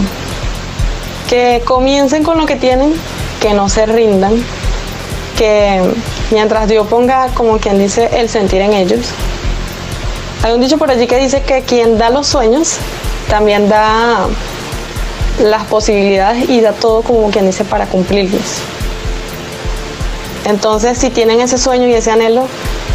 que 1.28 1.62
comiencen 1.64 2.24
con 2.24 2.38
lo 2.38 2.46
que 2.46 2.56
tienen, 2.56 2.94
que 3.40 3.52
no 3.52 3.68
se 3.68 3.86
rindan, 3.86 4.42
que 5.40 5.80
mientras 6.32 6.68
Dios 6.68 6.86
ponga, 6.86 7.28
como 7.28 7.56
quien 7.56 7.78
dice, 7.78 8.10
el 8.12 8.28
sentir 8.28 8.60
en 8.60 8.74
ellos. 8.74 9.00
Hay 10.42 10.52
un 10.52 10.60
dicho 10.60 10.76
por 10.76 10.90
allí 10.90 11.06
que 11.06 11.16
dice 11.16 11.40
que 11.40 11.62
quien 11.62 11.96
da 11.96 12.10
los 12.10 12.26
sueños 12.26 12.76
también 13.30 13.66
da 13.70 14.26
las 15.42 15.64
posibilidades 15.64 16.46
y 16.50 16.60
da 16.60 16.72
todo 16.72 17.00
como 17.00 17.30
quien 17.30 17.46
dice 17.46 17.64
para 17.64 17.86
cumplirlos. 17.86 18.42
Entonces, 20.44 20.98
si 20.98 21.08
tienen 21.08 21.40
ese 21.40 21.56
sueño 21.56 21.88
y 21.88 21.94
ese 21.94 22.10
anhelo, 22.10 22.46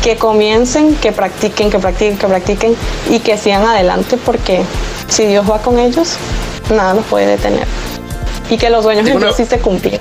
que 0.03 0.17
comiencen, 0.17 0.93
que 0.97 1.12
practiquen, 1.12 1.71
que 1.71 1.79
practiquen, 1.79 2.19
que 2.19 2.27
practiquen 2.27 2.75
y 3.10 3.21
que 3.21 3.39
sigan 3.39 3.63
adelante 3.65 4.17
porque 4.23 4.62
si 5.08 5.25
Dios 5.25 5.49
va 5.49 5.63
con 5.63 5.79
ellos, 5.79 6.17
nada 6.69 6.93
los 6.93 7.05
puede 7.05 7.25
detener. 7.25 7.65
Y 8.51 8.58
que 8.58 8.69
los 8.69 8.84
sueños 8.84 9.10
sí 9.36 9.45
se 9.45 9.58
cumplen. 9.58 9.99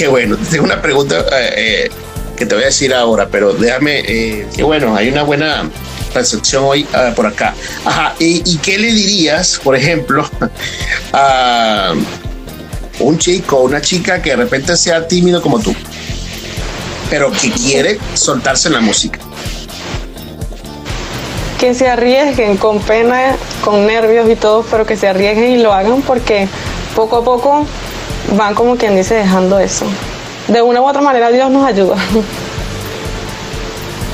Qué 0.00 0.08
bueno. 0.08 0.38
Tengo 0.50 0.64
una 0.64 0.80
pregunta 0.80 1.26
eh, 1.30 1.84
eh, 1.84 1.90
que 2.34 2.46
te 2.46 2.54
voy 2.54 2.64
a 2.64 2.68
decir 2.68 2.94
ahora, 2.94 3.28
pero 3.30 3.52
déjame, 3.52 3.98
eh, 3.98 4.46
que 4.56 4.62
bueno, 4.62 4.96
hay 4.96 5.10
una 5.10 5.24
buena 5.24 5.68
recepción 6.14 6.64
hoy 6.64 6.86
por 7.14 7.26
acá. 7.26 7.54
Ajá, 7.84 8.14
¿Y, 8.18 8.56
qué 8.62 8.78
le 8.78 8.90
dirías, 8.92 9.60
por 9.62 9.76
ejemplo, 9.76 10.26
a 11.12 11.92
un 12.98 13.18
chico 13.18 13.58
o 13.58 13.64
una 13.64 13.82
chica 13.82 14.22
que 14.22 14.30
de 14.30 14.36
repente 14.36 14.74
sea 14.74 15.06
tímido 15.06 15.42
como 15.42 15.60
tú, 15.60 15.74
pero 17.10 17.30
que 17.30 17.50
quiere 17.50 17.98
soltarse 18.14 18.68
en 18.68 18.74
la 18.74 18.80
música? 18.80 19.18
Que 21.58 21.74
se 21.74 21.88
arriesguen 21.88 22.56
con 22.56 22.80
pena, 22.80 23.36
con 23.62 23.86
nervios 23.86 24.30
y 24.30 24.36
todo, 24.36 24.64
pero 24.70 24.86
que 24.86 24.96
se 24.96 25.08
arriesguen 25.08 25.52
y 25.52 25.58
lo 25.58 25.74
hagan 25.74 26.00
porque 26.00 26.48
poco 26.96 27.18
a 27.18 27.22
poco 27.22 27.66
van 28.36 28.54
como 28.54 28.76
quien 28.76 28.96
dice 28.96 29.14
dejando 29.14 29.58
eso. 29.58 29.86
De 30.48 30.62
una 30.62 30.80
u 30.80 30.88
otra 30.88 31.00
manera 31.00 31.30
Dios 31.30 31.50
nos 31.50 31.64
ayuda. 31.64 31.96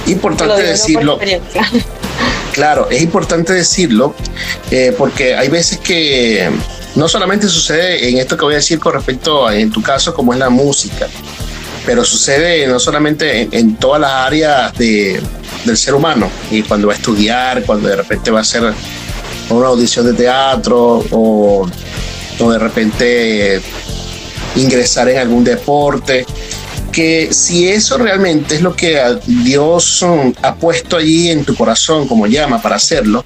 Importante 0.07 0.63
decirlo. 0.63 1.19
Claro, 2.53 2.89
es 2.91 3.03
importante 3.03 3.53
decirlo 3.53 4.15
eh, 4.71 4.95
porque 4.97 5.35
hay 5.35 5.49
veces 5.49 5.79
que 5.79 6.49
no 6.95 7.07
solamente 7.07 7.49
sucede 7.49 8.09
en 8.09 8.17
esto 8.17 8.37
que 8.37 8.45
voy 8.47 8.55
a 8.55 8.57
decir 8.57 8.79
con 8.79 8.95
respecto 8.95 9.47
a 9.47 9.55
en 9.55 9.71
tu 9.71 9.83
caso 9.83 10.15
como 10.15 10.33
es 10.33 10.39
la 10.39 10.49
música, 10.49 11.07
pero 11.85 12.03
sucede 12.03 12.67
no 12.67 12.81
solamente 12.81 13.49
en, 13.53 13.77
todas 13.77 14.01
las 14.01 14.11
áreas 14.11 14.73
de, 14.79 15.21
del 15.67 15.77
ser 15.77 15.95
humano 15.95 16.31
y 16.51 16.63
cuando 16.63 16.87
va 16.87 16.95
a 16.95 16.97
estudiar, 16.97 17.63
cuando 17.65 17.89
de 17.89 17.97
repente 17.97 18.31
va 18.31 18.39
a 18.39 18.43
hacer 18.43 18.73
una 19.51 19.67
audición 19.67 20.07
de 20.07 20.15
teatro 20.15 21.05
o, 21.11 21.69
o 22.39 22.51
de 22.51 22.59
repente 22.59 23.61
ingresar 24.57 25.09
en 25.09 25.19
algún 25.19 25.45
deporte, 25.45 26.27
que 26.93 27.29
si 27.33 27.69
eso 27.69 27.99
realmente 27.99 28.57
es 28.57 28.63
lo 28.63 28.75
que 28.75 29.01
Dios 29.27 30.03
um, 30.03 30.33
ha 30.43 30.55
puesto 30.55 30.97
allí 30.97 31.31
en 31.31 31.45
tu 31.45 31.55
corazón 31.55 32.09
como 32.09 32.27
llama 32.27 32.61
para 32.61 32.77
hacerlo, 32.77 33.25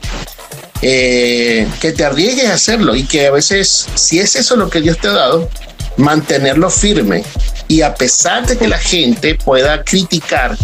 eh, 0.83 1.69
que 1.81 1.93
te 1.93 2.05
arriesgues 2.05 2.47
a 2.47 2.55
hacerlo 2.55 2.97
y 2.97 3.05
que 3.05 3.27
a 3.27 3.31
veces, 3.31 3.87
si 3.95 4.19
es 4.19 4.35
eso 4.35 4.57
lo 4.57 4.71
que 4.71 4.81
Dios 4.81 4.99
te 4.99 5.09
ha 5.09 5.12
dado, 5.12 5.49
mantenerlo 5.97 6.71
firme. 6.71 7.23
Y 7.69 7.83
a 7.83 7.95
pesar 7.95 8.47
de 8.47 8.59
que 8.59 8.66
la 8.66 8.79
gente 8.79 9.37
pueda 9.37 9.85
criticar, 9.85 10.57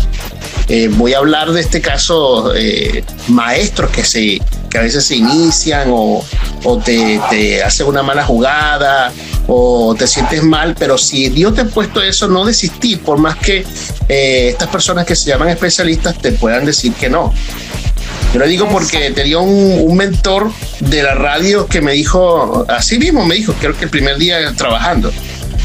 eh, 0.68 0.88
voy 0.92 1.14
a 1.14 1.18
hablar 1.18 1.52
de 1.52 1.60
este 1.60 1.80
caso, 1.80 2.52
eh, 2.54 3.04
maestros 3.28 3.90
que, 3.90 4.04
se, 4.04 4.40
que 4.68 4.78
a 4.78 4.82
veces 4.82 5.04
se 5.04 5.16
inician 5.16 5.88
o, 5.90 6.24
o 6.64 6.78
te, 6.78 7.20
te 7.30 7.62
hacen 7.62 7.86
una 7.86 8.02
mala 8.02 8.24
jugada 8.24 9.12
o 9.46 9.94
te 9.94 10.06
sientes 10.08 10.42
mal, 10.42 10.74
pero 10.76 10.98
si 10.98 11.28
Dios 11.28 11.54
te 11.54 11.60
ha 11.60 11.64
puesto 11.66 12.02
eso, 12.02 12.26
no 12.26 12.44
desistir, 12.44 13.00
por 13.00 13.18
más 13.18 13.36
que 13.36 13.64
eh, 14.08 14.48
estas 14.50 14.68
personas 14.68 15.06
que 15.06 15.14
se 15.14 15.30
llaman 15.30 15.48
especialistas 15.50 16.18
te 16.18 16.32
puedan 16.32 16.64
decir 16.64 16.92
que 16.94 17.08
no. 17.08 17.32
Yo 18.32 18.40
lo 18.40 18.46
digo 18.46 18.68
porque 18.68 19.12
tenía 19.12 19.38
un, 19.38 19.80
un, 19.80 19.96
mentor 19.96 20.50
de 20.80 21.02
la 21.02 21.14
radio 21.14 21.68
que 21.68 21.80
me 21.80 21.92
dijo, 21.92 22.66
así 22.68 22.98
mismo 22.98 23.24
me 23.24 23.36
dijo, 23.36 23.54
creo 23.60 23.76
que 23.76 23.84
el 23.84 23.90
primer 23.90 24.18
día 24.18 24.52
trabajando, 24.56 25.12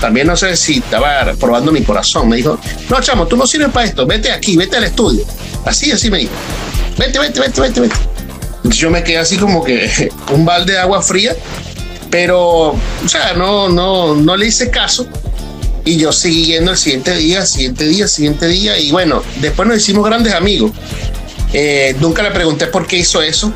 también 0.01 0.27
no 0.27 0.35
sé 0.35 0.57
si 0.57 0.79
estaba 0.79 1.33
probando 1.39 1.71
mi 1.71 1.83
corazón, 1.83 2.27
me 2.27 2.35
dijo, 2.37 2.59
no, 2.89 2.99
chamo, 2.99 3.27
tú 3.27 3.37
no 3.37 3.47
sirves 3.47 3.69
para 3.69 3.85
esto, 3.85 4.05
vete 4.05 4.31
aquí, 4.31 4.57
vete 4.57 4.75
al 4.75 4.83
estudio. 4.83 5.23
Así, 5.65 5.91
así 5.91 6.11
me 6.11 6.17
dijo, 6.17 6.33
vete, 6.97 7.19
vete, 7.19 7.39
vete, 7.39 7.61
vete, 7.61 7.81
vete. 7.81 7.95
yo 8.63 8.89
me 8.89 9.03
quedé 9.03 9.19
así 9.19 9.37
como 9.37 9.63
que 9.63 10.11
un 10.33 10.43
balde 10.43 10.73
de 10.73 10.79
agua 10.79 11.01
fría 11.01 11.35
pero, 12.11 12.67
o 12.71 13.07
sea, 13.07 13.33
no, 13.33 13.69
no, 13.69 14.13
no 14.13 14.37
le 14.37 14.47
hice 14.47 14.69
caso. 14.69 15.07
Y 15.83 15.97
yo 15.97 16.11
seguí 16.11 16.45
yendo 16.45 16.71
el 16.71 16.77
siguiente 16.77 17.15
día, 17.15 17.43
siguiente 17.45 17.85
día, 17.85 18.07
siguiente 18.07 18.47
día. 18.47 18.77
Y 18.77 18.91
bueno, 18.91 19.23
después 19.39 19.67
nos 19.67 19.77
hicimos 19.77 20.05
grandes 20.05 20.33
amigos. 20.33 20.71
Eh, 21.53 21.95
nunca 21.99 22.23
le 22.23 22.31
pregunté 22.31 22.67
por 22.67 22.87
qué 22.87 22.97
hizo 22.97 23.21
eso, 23.21 23.53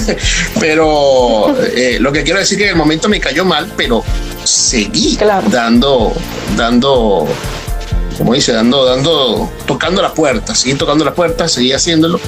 pero 0.60 1.56
eh, 1.74 1.98
lo 1.98 2.12
que 2.12 2.22
quiero 2.22 2.38
decir 2.38 2.56
que 2.56 2.64
en 2.64 2.70
el 2.70 2.76
momento 2.76 3.08
me 3.08 3.18
cayó 3.18 3.44
mal, 3.44 3.72
pero 3.76 4.04
seguí 4.44 5.18
dando, 5.50 6.12
dando 6.56 7.26
como 8.16 8.34
dice, 8.34 8.52
dando, 8.52 8.84
dando, 8.84 9.50
tocando 9.66 10.02
la 10.02 10.12
puerta, 10.12 10.54
seguir 10.54 10.78
tocando 10.78 11.04
la 11.04 11.14
puerta, 11.14 11.48
seguir 11.48 11.74
haciéndolo, 11.74 12.20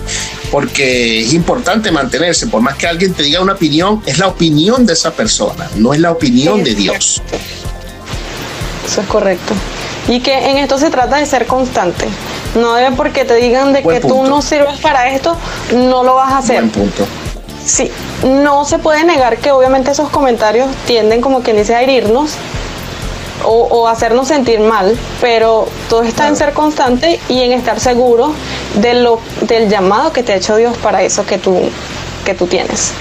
porque 0.51 1.21
es 1.21 1.33
importante 1.33 1.93
mantenerse, 1.93 2.49
por 2.49 2.63
más 2.63 2.75
que 2.77 2.89
alguien 2.89 3.15
te 3.15 3.23
diga 3.23 3.41
una 3.41 3.53
opinión, 3.53 4.03
es 4.07 4.19
la 4.19 4.27
opinión 4.27 4.87
de 4.87 4.95
esa 4.95 5.13
persona, 5.13 5.71
no 5.77 5.95
es 5.95 6.01
la 6.01 6.11
opinión 6.11 6.65
de 6.65 6.75
Dios. 6.75 7.23
Eso 8.87 9.01
es 9.01 9.07
correcto. 9.07 9.55
Y 10.09 10.21
que 10.21 10.51
en 10.51 10.59
esto 10.59 10.79
se 10.79 10.91
trata 10.91 11.17
de 11.17 11.27
ser 11.27 11.47
constante. 11.47 12.07
No 12.55 12.75
debe 12.75 12.95
porque 12.97 13.25
te 13.25 13.35
digan 13.35 13.73
de 13.73 13.83
que 13.83 14.01
tú 14.01 14.25
no 14.25 14.43
sirves 14.43 14.79
para 14.81 15.09
esto, 15.11 15.37
no 15.73 16.05
lo 16.05 16.15
vas 16.15 16.33
a 16.33 16.39
hacer. 16.39 16.57
Buen 16.57 16.71
punto. 16.71 17.07
Sí, 17.65 17.91
no 18.25 18.65
se 18.65 18.79
puede 18.79 19.05
negar 19.05 19.39
que 19.39 19.51
obviamente 19.51 19.91
esos 19.91 20.11
comentarios 20.11 20.69
tienden 20.87 21.21
como 21.21 21.41
quien 21.41 21.57
dice 21.57 21.75
a 21.75 21.83
herirnos 21.83 22.37
o, 23.47 23.89
hacernos 23.89 24.29
sentir 24.29 24.61
mal, 24.61 24.97
pero 25.21 25.67
todo 25.89 26.03
está 26.03 26.29
en 26.29 26.37
ser 26.37 26.53
constante 26.53 27.21
y 27.29 27.43
en 27.43 27.53
estar 27.53 27.79
seguro 27.79 28.33
de 28.81 28.95
lo, 28.95 29.19
del 29.43 29.69
llamado 29.69 30.13
que 30.13 30.23
te 30.23 30.33
ha 30.33 30.37
hecho 30.37 30.57
Dios 30.57 30.77
para 30.79 31.03
eso 31.03 31.27
que 31.27 31.37
tú, 31.37 31.59
que 32.25 32.35
tú 32.35 32.47
tienes. 32.47 32.93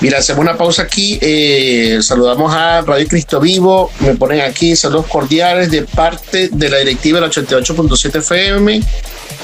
Mira, 0.00 0.18
hacemos 0.18 0.40
una 0.40 0.56
pausa 0.56 0.82
aquí. 0.82 1.18
Eh, 1.20 1.98
saludamos 2.00 2.54
a 2.54 2.80
Radio 2.80 3.06
Cristo 3.06 3.38
Vivo. 3.38 3.90
Me 4.00 4.14
ponen 4.14 4.40
aquí 4.40 4.74
saludos 4.74 5.06
cordiales 5.06 5.70
de 5.70 5.82
parte 5.82 6.48
de 6.50 6.68
la 6.70 6.78
directiva 6.78 7.20
del 7.20 7.30
88.7 7.30 8.16
FM. 8.16 8.80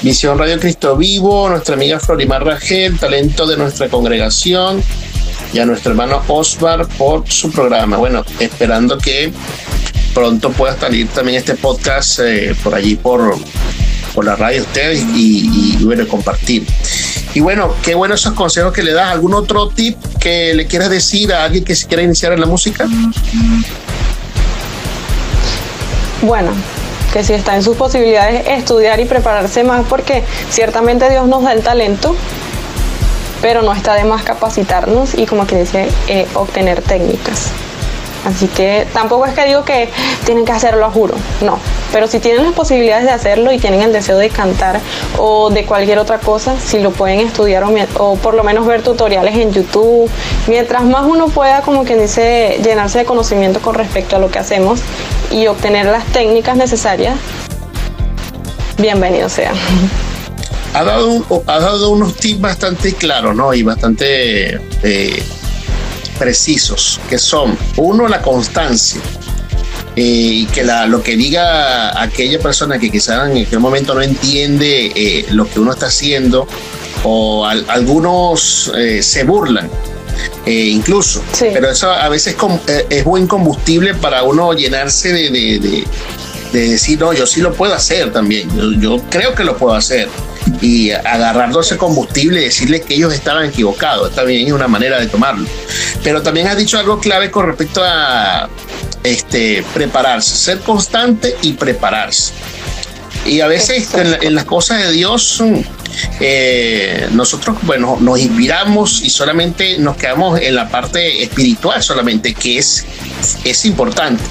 Misión 0.01 0.37
Radio 0.37 0.59
Cristo 0.59 0.95
Vivo, 0.95 1.49
nuestra 1.49 1.75
amiga 1.75 1.99
Florimar 1.99 2.43
Rangel, 2.43 2.99
talento 2.99 3.47
de 3.47 3.57
nuestra 3.57 3.87
congregación 3.89 4.83
y 5.53 5.59
a 5.59 5.65
nuestro 5.65 5.91
hermano 5.91 6.21
Osvar 6.27 6.87
por 6.97 7.27
su 7.29 7.51
programa. 7.51 7.97
Bueno, 7.97 8.23
esperando 8.39 8.97
que 8.97 9.31
pronto 10.13 10.51
pueda 10.51 10.77
salir 10.79 11.07
también 11.09 11.37
este 11.37 11.55
podcast 11.55 12.19
eh, 12.19 12.55
por 12.63 12.73
allí 12.73 12.95
por, 12.95 13.37
por 14.13 14.25
la 14.25 14.35
radio 14.35 14.63
ustedes 14.63 15.03
y, 15.15 15.77
bueno, 15.83 16.07
compartir. 16.07 16.65
Y 17.33 17.39
bueno, 17.39 17.73
qué 17.83 17.93
bueno 17.93 18.15
esos 18.15 18.33
consejos 18.33 18.73
que 18.73 18.83
le 18.83 18.93
das. 18.93 19.11
¿Algún 19.11 19.33
otro 19.33 19.69
tip 19.69 19.95
que 20.17 20.53
le 20.53 20.67
quieras 20.67 20.89
decir 20.89 21.33
a 21.33 21.43
alguien 21.43 21.63
que 21.63 21.75
se 21.75 21.87
quiera 21.87 22.03
iniciar 22.03 22.33
en 22.33 22.41
la 22.41 22.45
música? 22.45 22.87
Bueno, 26.21 26.51
que 27.13 27.23
si 27.23 27.33
está 27.33 27.55
en 27.55 27.63
sus 27.63 27.77
posibilidades 27.77 28.47
estudiar 28.47 28.99
y 28.99 29.05
prepararse 29.05 29.63
más 29.63 29.85
porque 29.87 30.23
ciertamente 30.49 31.09
Dios 31.09 31.27
nos 31.27 31.43
da 31.43 31.53
el 31.53 31.61
talento, 31.61 32.15
pero 33.41 33.61
no 33.61 33.73
está 33.73 33.93
de 33.93 34.03
más 34.03 34.23
capacitarnos 34.23 35.13
y 35.13 35.25
como 35.25 35.45
que 35.45 35.59
dice, 35.59 35.87
eh, 36.07 36.27
obtener 36.33 36.81
técnicas. 36.81 37.51
Así 38.25 38.47
que 38.47 38.87
tampoco 38.93 39.25
es 39.25 39.33
que 39.33 39.45
digo 39.45 39.63
que 39.63 39.89
tienen 40.25 40.43
que 40.43 40.51
hacerlo 40.51 40.85
a 40.85 40.91
juro, 40.91 41.15
no. 41.41 41.59
Pero 41.91 42.07
si 42.07 42.19
tienen 42.19 42.43
las 42.43 42.53
posibilidades 42.53 43.05
de 43.05 43.11
hacerlo 43.11 43.51
y 43.51 43.59
tienen 43.59 43.81
el 43.81 43.93
deseo 43.93 44.17
de 44.17 44.29
cantar 44.29 44.79
o 45.17 45.49
de 45.49 45.65
cualquier 45.65 45.99
otra 45.99 46.19
cosa, 46.19 46.59
si 46.59 46.79
lo 46.79 46.91
pueden 46.91 47.19
estudiar 47.19 47.63
o, 47.97 48.15
por 48.15 48.33
lo 48.33 48.43
menos 48.43 48.65
ver 48.65 48.81
tutoriales 48.81 49.35
en 49.35 49.53
YouTube, 49.53 50.09
mientras 50.47 50.83
más 50.83 51.05
uno 51.05 51.27
pueda, 51.29 51.61
como 51.61 51.83
quien 51.83 51.99
dice, 51.99 52.59
llenarse 52.63 52.99
de 52.99 53.05
conocimiento 53.05 53.61
con 53.61 53.75
respecto 53.75 54.15
a 54.15 54.19
lo 54.19 54.29
que 54.29 54.39
hacemos 54.39 54.81
y 55.31 55.47
obtener 55.47 55.85
las 55.85 56.05
técnicas 56.05 56.57
necesarias, 56.57 57.15
bienvenido 58.77 59.29
sea 59.29 59.53
ha 60.77 60.83
dado, 60.83 61.43
ha 61.47 61.59
dado 61.59 61.89
unos 61.89 62.15
tips 62.15 62.39
bastante 62.39 62.93
claros, 62.93 63.35
¿no? 63.35 63.53
Y 63.53 63.63
bastante 63.63 64.59
eh, 64.83 65.23
precisos, 66.19 66.99
que 67.09 67.17
son, 67.17 67.57
uno, 67.77 68.07
la 68.07 68.21
constancia. 68.21 69.01
Eh, 69.97 70.43
y 70.43 70.45
que 70.45 70.63
la, 70.63 70.85
lo 70.85 71.01
que 71.01 71.17
diga 71.17 71.99
aquella 71.99 72.39
persona 72.39 72.77
que 72.77 72.91
quizás 72.91 73.31
en 73.31 73.45
aquel 73.45 73.59
momento 73.59 73.95
no 73.95 74.01
entiende 74.01 74.91
eh, 74.95 75.25
lo 75.31 75.49
que 75.49 75.59
uno 75.59 75.71
está 75.71 75.87
haciendo, 75.87 76.47
o 77.03 77.45
algunos 77.45 78.71
se 79.01 79.23
burlan, 79.23 79.69
incluso. 80.45 81.23
Pero 81.39 81.69
eso 81.69 81.91
a 81.91 82.09
veces 82.09 82.35
es 82.89 83.03
buen 83.03 83.27
combustible 83.27 83.93
para 83.93 84.23
uno 84.23 84.53
llenarse 84.53 85.13
de, 85.13 85.29
de, 85.29 85.87
decir, 86.51 86.99
no, 86.99 87.13
yo 87.13 87.25
sí 87.25 87.41
lo 87.41 87.53
puedo 87.53 87.73
hacer 87.73 88.11
también, 88.11 88.49
yo 88.79 89.01
creo 89.09 89.35
que 89.35 89.43
lo 89.43 89.57
puedo 89.57 89.75
hacer 89.75 90.09
y 90.61 90.91
agarrar 90.91 91.51
ese 91.59 91.77
combustible 91.77 92.41
y 92.41 92.45
decirles 92.45 92.81
que 92.81 92.95
ellos 92.95 93.13
estaban 93.13 93.45
equivocados. 93.45 94.13
También 94.13 94.47
es 94.47 94.53
una 94.53 94.67
manera 94.67 94.99
de 94.99 95.07
tomarlo. 95.07 95.47
Pero 96.03 96.21
también 96.21 96.47
ha 96.47 96.55
dicho 96.55 96.77
algo 96.77 96.99
clave 96.99 97.31
con 97.31 97.47
respecto 97.47 97.81
a 97.83 98.49
este, 99.11 99.63
prepararse, 99.73 100.35
ser 100.35 100.59
constante 100.59 101.35
y 101.41 101.53
prepararse. 101.53 102.33
Y 103.25 103.41
a 103.41 103.47
veces 103.47 103.89
en, 103.93 104.35
las 104.35 104.45
cosas 104.45 104.83
de 104.83 104.91
Dios 104.91 105.43
eh, 106.19 107.07
nosotros, 107.11 107.57
bueno, 107.63 107.97
nos 107.99 108.19
inspiramos 108.19 109.01
y 109.01 109.09
solamente 109.09 109.77
nos 109.79 109.97
quedamos 109.97 110.39
en 110.39 110.55
la 110.55 110.69
parte 110.69 111.23
espiritual 111.23 111.83
solamente, 111.83 112.33
que 112.33 112.57
es, 112.59 112.85
es 113.43 113.65
importante. 113.65 114.23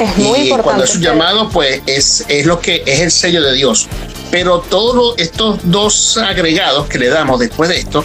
Es 0.00 0.16
muy 0.16 0.38
y 0.40 0.50
cuando 0.50 0.84
es 0.84 0.94
un 0.94 1.02
llamado, 1.02 1.48
pues 1.48 1.82
es, 1.86 2.24
es 2.28 2.46
lo 2.46 2.60
que 2.60 2.82
es 2.86 3.00
el 3.00 3.10
sello 3.10 3.42
de 3.42 3.54
Dios. 3.54 3.86
Pero 4.30 4.60
todos 4.60 5.14
estos 5.18 5.60
dos 5.64 6.18
agregados 6.18 6.88
que 6.88 6.98
le 6.98 7.08
damos 7.08 7.40
después 7.40 7.70
de 7.70 7.78
esto 7.78 8.04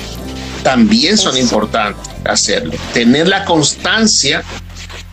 también 0.63 1.17
son 1.17 1.37
importantes 1.37 2.13
hacerlo. 2.25 2.73
Tener 2.93 3.27
la 3.27 3.45
constancia 3.45 4.43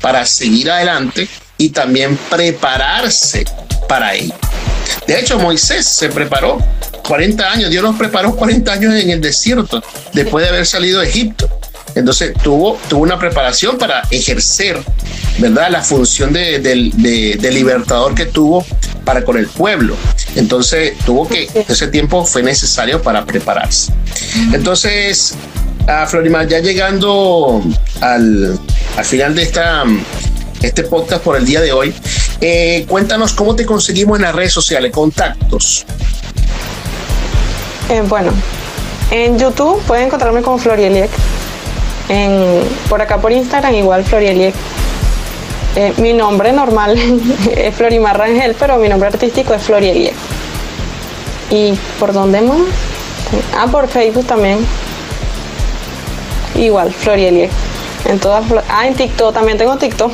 para 0.01 0.25
seguir 0.25 0.71
adelante 0.71 1.29
y 1.59 1.71
también 1.71 2.19
prepararse 2.29 3.45
para 3.89 4.15
ello. 4.15 4.35
De 5.07 5.19
hecho, 5.19 5.39
Moisés 5.39 5.87
se 5.87 6.09
preparó 6.09 6.59
40 7.07 7.51
años, 7.51 7.71
Dios 7.71 7.83
los 7.83 7.97
preparó 7.97 8.35
40 8.37 8.73
años 8.73 8.95
en 8.95 9.11
el 9.11 9.21
desierto 9.21 9.83
después 10.13 10.45
de 10.45 10.51
haber 10.51 10.67
salido 10.67 11.01
de 11.01 11.09
Egipto. 11.09 11.49
Entonces 11.95 12.35
tuvo, 12.43 12.79
tuvo 12.89 13.03
una 13.03 13.19
preparación 13.19 13.77
para 13.77 14.03
ejercer, 14.11 14.81
¿verdad? 15.39 15.71
La 15.71 15.83
función 15.83 16.33
de, 16.33 16.61
de 16.61 17.51
libertador 17.53 18.15
que 18.15 18.27
tuvo 18.27 18.65
para 19.05 19.25
con 19.25 19.37
el 19.37 19.49
pueblo. 19.49 19.97
Entonces 20.37 20.97
tuvo 21.05 21.27
que, 21.27 21.49
ese 21.69 21.89
tiempo 21.89 22.25
fue 22.25 22.43
necesario 22.43 23.03
para 23.03 23.25
prepararse. 23.25 23.93
Entonces, 24.53 25.35
a 25.87 26.07
Florimar, 26.07 26.47
ya 26.47 26.61
llegando 26.61 27.63
al, 28.01 28.59
al 28.97 29.05
final 29.05 29.35
de 29.35 29.43
esta, 29.43 29.85
este 30.63 30.85
podcast 30.85 31.23
por 31.23 31.37
el 31.37 31.45
día 31.45 31.61
de 31.61 31.73
hoy, 31.73 31.95
eh, 32.41 32.85
cuéntanos 32.89 33.33
cómo 33.33 33.55
te 33.55 33.67
conseguimos 33.67 34.19
en 34.19 34.23
las 34.23 34.35
redes 34.35 34.53
sociales, 34.53 34.93
contactos. 34.93 35.85
Eh, 37.89 38.03
bueno, 38.09 38.33
en 39.11 39.39
YouTube 39.39 39.81
pueden 39.83 40.07
encontrarme 40.07 40.43
como 40.43 40.59
Florieliek. 40.59 41.11
En, 42.09 42.63
por 42.89 43.01
acá 43.01 43.19
por 43.21 43.31
Instagram 43.31 43.75
igual 43.75 44.03
Florieliek 44.05 44.55
eh, 45.77 45.93
mi 45.99 46.13
nombre 46.13 46.53
normal 46.53 46.99
es 47.57 47.75
Florimar 47.75 48.19
Rangel, 48.19 48.57
pero 48.59 48.77
mi 48.79 48.89
nombre 48.89 49.09
artístico 49.09 49.55
es 49.55 49.63
Florielie. 49.63 50.13
¿Y 51.51 51.75
por 51.99 52.13
dónde 52.13 52.41
más? 52.41 52.61
Ah, 53.57 53.67
por 53.71 53.89
Facebook 53.89 54.27
también. 54.27 54.59
Igual, 56.61 56.93
Florielie. 56.93 57.49
En 58.05 58.19
todas 58.19 58.45
Ah, 58.69 58.87
en 58.87 58.95
TikTok 58.95 59.35
también 59.35 59.59
tengo 59.59 59.77
TikTok. 59.77 60.13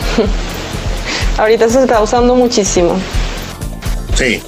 Ahorita 1.39 1.69
se 1.69 1.81
está 1.81 2.01
usando 2.01 2.35
muchísimo. 2.35 2.97
Sí. 4.15 4.41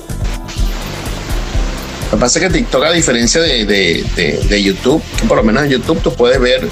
Lo 2.11 2.17
que 2.17 2.21
pasa 2.21 2.39
es 2.39 2.47
que 2.47 2.53
TikTok, 2.53 2.85
a 2.85 2.93
diferencia 2.93 3.41
de, 3.43 3.67
de 3.67 4.63
YouTube, 4.63 5.03
que 5.21 5.27
por 5.27 5.37
lo 5.37 5.43
menos 5.43 5.65
en 5.65 5.71
YouTube 5.71 6.01
tú 6.01 6.13
puedes 6.15 6.41
ver 6.41 6.69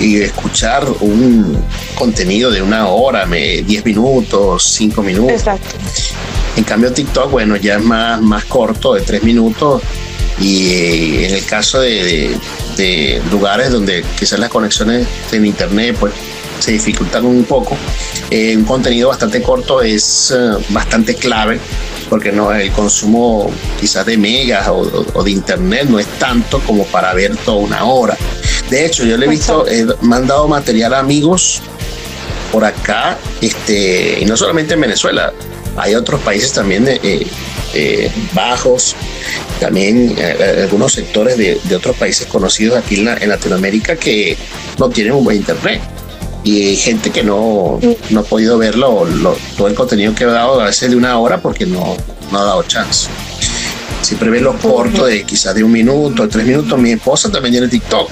y 0.00 0.22
escuchar 0.22 0.86
un 1.00 1.62
contenido 1.94 2.50
de 2.50 2.62
una 2.62 2.88
hora, 2.88 3.26
10 3.26 3.84
minutos, 3.84 4.64
5 4.64 5.02
minutos. 5.02 5.32
Exacto. 5.32 5.76
En 6.56 6.64
cambio 6.64 6.92
TikTok, 6.92 7.30
bueno, 7.30 7.56
ya 7.56 7.76
es 7.76 7.82
más, 7.82 8.20
más 8.20 8.44
corto, 8.46 8.94
de 8.94 9.02
3 9.02 9.22
minutos. 9.22 9.82
Y 10.40 10.70
eh, 10.70 11.28
en 11.28 11.34
el 11.34 11.44
caso 11.44 11.80
de, 11.80 12.34
lugares 13.30 13.70
donde 13.70 14.04
quizás 14.18 14.38
las 14.38 14.50
conexiones 14.50 15.06
en 15.32 15.46
internet 15.46 15.96
pues 15.98 16.12
se 16.58 16.72
dificultan 16.72 17.24
un 17.24 17.44
poco, 17.44 17.76
eh, 18.30 18.54
un 18.56 18.64
contenido 18.64 19.08
bastante 19.08 19.40
corto 19.42 19.80
es 19.80 20.30
eh, 20.36 20.62
bastante 20.68 21.14
clave 21.14 21.58
porque 22.10 22.32
no 22.32 22.52
el 22.52 22.70
consumo 22.72 23.50
quizás 23.78 24.04
de 24.04 24.18
megas 24.18 24.68
o, 24.68 25.22
de 25.22 25.30
internet 25.30 25.86
no 25.88 25.98
es 25.98 26.06
tanto 26.18 26.58
como 26.60 26.84
para 26.84 27.14
ver 27.14 27.36
toda 27.36 27.58
una 27.58 27.84
hora. 27.84 28.16
De 28.68 28.84
hecho, 28.84 29.04
yo 29.04 29.16
le 29.16 29.26
he 29.26 29.28
visto, 29.28 29.66
he 29.66 29.86
mandado 30.02 30.48
material 30.48 30.92
a 30.94 30.98
amigos 30.98 31.62
por 32.50 32.64
acá, 32.64 33.16
este, 33.40 34.18
y 34.20 34.24
no 34.24 34.36
solamente 34.36 34.74
en 34.74 34.80
Venezuela, 34.80 35.32
hay 35.76 35.94
otros 35.94 36.20
países 36.20 36.52
también 36.52 36.86
eh, 36.88 37.26
eh, 37.74 38.10
bajos, 38.32 38.96
también 39.58 40.14
eh, 40.18 40.62
algunos 40.62 40.92
sectores 40.92 41.36
de, 41.36 41.58
otros 41.74 41.96
países 41.96 42.26
conocidos 42.26 42.76
aquí 42.76 42.96
en, 42.96 43.28
Latinoamérica 43.28 43.96
que 43.96 44.36
no 44.78 44.88
tienen 44.88 45.12
un 45.14 45.24
buen 45.24 45.36
internet. 45.36 45.80
Y 46.42 46.68
hay 46.68 46.76
gente 46.76 47.10
que 47.10 47.22
no, 47.22 47.78
no 48.08 48.20
ha 48.20 48.22
podido 48.22 48.56
verlo, 48.56 49.06
todo 49.58 49.68
el 49.68 49.74
contenido 49.74 50.14
que 50.14 50.24
he 50.24 50.26
dado 50.26 50.60
a 50.60 50.66
veces 50.66 50.90
de 50.90 50.96
una 50.96 51.18
hora 51.18 51.42
porque 51.42 51.66
no, 51.66 51.96
no 52.32 52.38
ha 52.38 52.44
dado 52.44 52.62
chance 52.62 53.08
siempre 54.02 54.30
ve 54.30 54.40
los 54.40 54.56
cortos 54.56 55.08
de 55.08 55.22
quizás 55.24 55.54
de 55.54 55.62
un 55.62 55.72
minuto, 55.72 56.22
de 56.22 56.28
tres 56.28 56.46
minutos. 56.46 56.78
Mi 56.78 56.92
esposa 56.92 57.30
también 57.30 57.52
tiene 57.52 57.68
TikTok. 57.68 58.10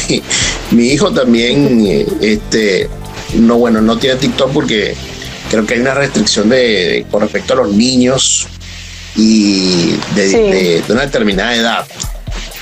Mi 0.72 0.88
hijo 0.88 1.12
también, 1.12 1.86
eh, 1.86 2.06
este, 2.20 2.88
no, 3.34 3.56
bueno, 3.56 3.80
no 3.80 3.96
tiene 3.98 4.16
TikTok 4.16 4.52
porque 4.52 4.94
creo 5.50 5.64
que 5.66 5.74
hay 5.74 5.80
una 5.80 5.94
restricción 5.94 6.48
de, 6.48 7.06
con 7.10 7.22
respecto 7.22 7.54
a 7.54 7.56
los 7.56 7.72
niños 7.72 8.48
y 9.16 9.94
de, 10.14 10.82
una 10.88 11.02
determinada 11.02 11.54
edad. 11.54 11.86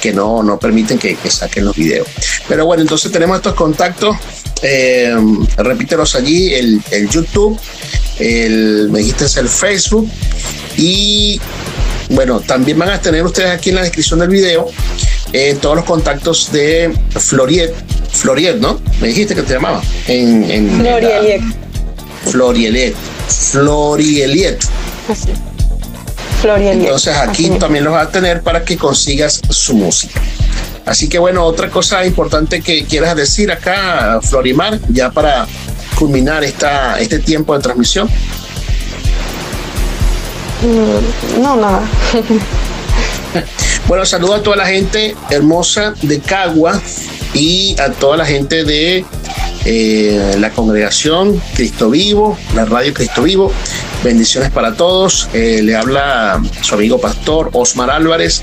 que 0.01 0.13
no, 0.13 0.43
no 0.43 0.59
permiten 0.59 0.99
que, 0.99 1.17
saquen 1.29 1.65
los 1.65 1.77
videos. 1.77 2.09
Pero 2.49 2.65
bueno, 2.65 2.83
entonces 2.83 3.13
tenemos 3.13 3.37
estos 3.37 3.55
contactos. 3.55 4.17
Eh, 4.63 5.15
repítelos 5.57 6.15
allí, 6.15 6.55
el, 6.55 6.83
el 6.91 7.09
YouTube, 7.09 7.59
el, 8.19 8.89
me 8.91 8.99
dijiste 8.99 9.25
es 9.25 9.37
el 9.39 9.49
Facebook 9.49 10.07
y 10.77 11.41
bueno, 12.11 12.41
también 12.41 12.79
van 12.79 12.91
a 12.91 13.01
tener 13.01 13.25
ustedes 13.25 13.51
aquí 13.51 13.71
en 13.71 13.77
la 13.77 13.83
descripción 13.83 14.21
del 14.21 14.29
video 14.29 14.71
eh, 15.33 15.57
todos 15.61 15.77
los 15.77 15.85
contactos 15.85 16.51
de 16.51 16.93
Floriet, 17.11 17.73
Floriet, 18.11 18.57
¿no? 18.57 18.81
Me 19.01 19.09
dijiste 19.09 19.35
que 19.35 19.43
te 19.43 19.55
llamaba. 19.55 19.81
En, 20.09 20.51
en 20.51 20.81
Florieliet. 20.81 21.43
Florieliet. 22.25 22.95
Florieliet. 23.29 24.59
Así. 25.09 25.31
Entonces 26.43 27.17
aquí 27.17 27.51
también 27.59 27.85
los 27.85 27.93
va 27.93 28.03
a 28.03 28.09
tener 28.09 28.43
para 28.43 28.65
que 28.65 28.77
consigas 28.77 29.41
su 29.51 29.75
música. 29.75 30.21
Así 30.87 31.09
que 31.09 31.19
bueno, 31.19 31.45
otra 31.45 31.69
cosa 31.69 32.05
importante 32.07 32.63
que 32.63 32.85
quieras 32.85 33.15
decir 33.15 33.53
acá, 33.53 34.21
Florimar, 34.23 34.79
ya 34.89 35.11
para 35.11 35.47
culminar 35.99 36.43
esta, 36.43 36.99
este 36.99 37.19
tiempo 37.19 37.55
de 37.55 37.63
transmisión. 37.63 38.09
Mm, 40.63 41.43
no, 41.43 41.57
nada. 41.57 41.83
bueno, 43.87 44.05
saludo 44.07 44.35
a 44.35 44.43
toda 44.43 44.57
la 44.57 44.67
gente 44.67 45.15
hermosa 45.29 45.95
de 46.01 46.21
Cagua 46.21 46.81
y 47.35 47.77
a 47.79 47.91
toda 47.91 48.17
la 48.17 48.25
gente 48.25 48.65
de 48.65 49.05
eh, 49.67 50.37
la 50.39 50.51
congregación 50.51 51.41
Cristo 51.55 51.91
Vivo, 51.91 52.39
la 52.55 52.65
radio 52.65 52.95
Cristo 52.95 53.23
Vivo. 53.23 53.53
Bendiciones 54.03 54.51
para 54.51 54.75
todos. 54.75 55.29
Eh, 55.35 55.61
le 55.63 55.77
habla 55.77 56.43
su 56.63 56.75
amigo 56.75 56.99
pastor 56.99 57.51
Osmar 57.53 57.91
Álvarez. 57.91 58.43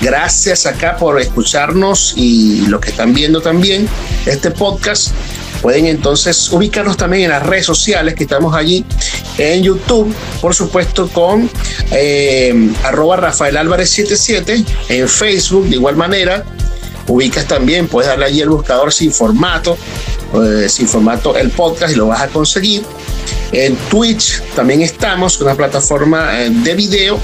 Gracias 0.00 0.64
acá 0.64 0.96
por 0.96 1.20
escucharnos 1.20 2.14
y 2.16 2.66
lo 2.68 2.80
que 2.80 2.88
están 2.88 3.12
viendo 3.12 3.42
también 3.42 3.86
este 4.24 4.50
podcast. 4.50 5.12
Pueden 5.60 5.86
entonces 5.86 6.50
ubicarnos 6.50 6.96
también 6.96 7.24
en 7.24 7.30
las 7.30 7.42
redes 7.42 7.66
sociales 7.66 8.14
que 8.14 8.24
estamos 8.24 8.54
allí 8.54 8.84
en 9.36 9.62
YouTube, 9.62 10.14
por 10.40 10.54
supuesto, 10.54 11.08
con 11.08 11.50
eh, 11.90 12.70
arroba 12.82 13.16
Rafael 13.16 13.58
Álvarez 13.58 13.90
77, 13.90 14.64
en 14.88 15.08
Facebook 15.08 15.68
de 15.68 15.76
igual 15.76 15.96
manera. 15.96 16.44
Ubicas 17.08 17.46
también, 17.46 17.88
puedes 17.88 18.08
darle 18.08 18.24
allí 18.24 18.40
el 18.40 18.48
buscador 18.48 18.90
sin 18.90 19.12
formato, 19.12 19.76
eh, 20.34 20.66
sin 20.70 20.88
formato 20.88 21.36
el 21.36 21.50
podcast 21.50 21.92
y 21.92 21.96
lo 21.96 22.06
vas 22.06 22.22
a 22.22 22.28
conseguir. 22.28 22.82
En 23.52 23.76
Twitch 23.88 24.42
también 24.56 24.82
estamos, 24.82 25.40
una 25.40 25.54
plataforma 25.54 26.42
eh, 26.42 26.50
de 26.50 26.74
video 26.74 27.20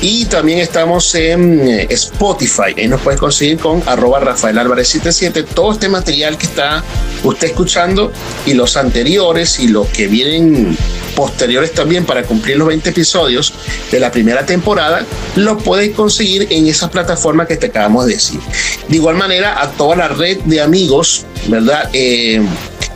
y 0.00 0.26
también 0.26 0.58
estamos 0.58 1.14
en 1.14 1.66
eh, 1.66 1.86
Spotify. 1.90 2.74
Ahí 2.76 2.86
nos 2.86 3.00
puedes 3.00 3.18
conseguir 3.18 3.58
con 3.58 3.82
arroba 3.86 4.20
Rafael 4.20 4.58
Álvarez 4.58 4.88
77. 4.88 5.42
Todo 5.54 5.72
este 5.72 5.88
material 5.88 6.36
que 6.36 6.46
está 6.46 6.84
usted 7.22 7.48
escuchando 7.48 8.12
y 8.44 8.54
los 8.54 8.76
anteriores 8.76 9.58
y 9.58 9.68
los 9.68 9.88
que 9.88 10.06
vienen 10.06 10.76
posteriores 11.14 11.72
también 11.72 12.04
para 12.04 12.24
cumplir 12.24 12.58
los 12.58 12.68
20 12.68 12.90
episodios 12.90 13.54
de 13.90 14.00
la 14.00 14.10
primera 14.10 14.44
temporada, 14.44 15.06
los 15.36 15.62
puedes 15.62 15.94
conseguir 15.94 16.48
en 16.50 16.66
esa 16.66 16.90
plataforma 16.90 17.46
que 17.46 17.56
te 17.56 17.66
acabamos 17.66 18.06
de 18.06 18.14
decir. 18.14 18.40
De 18.88 18.96
igual 18.96 19.16
manera, 19.16 19.62
a 19.62 19.70
toda 19.70 19.96
la 19.96 20.08
red 20.08 20.38
de 20.40 20.60
amigos, 20.60 21.24
¿verdad? 21.48 21.88
Eh, 21.92 22.42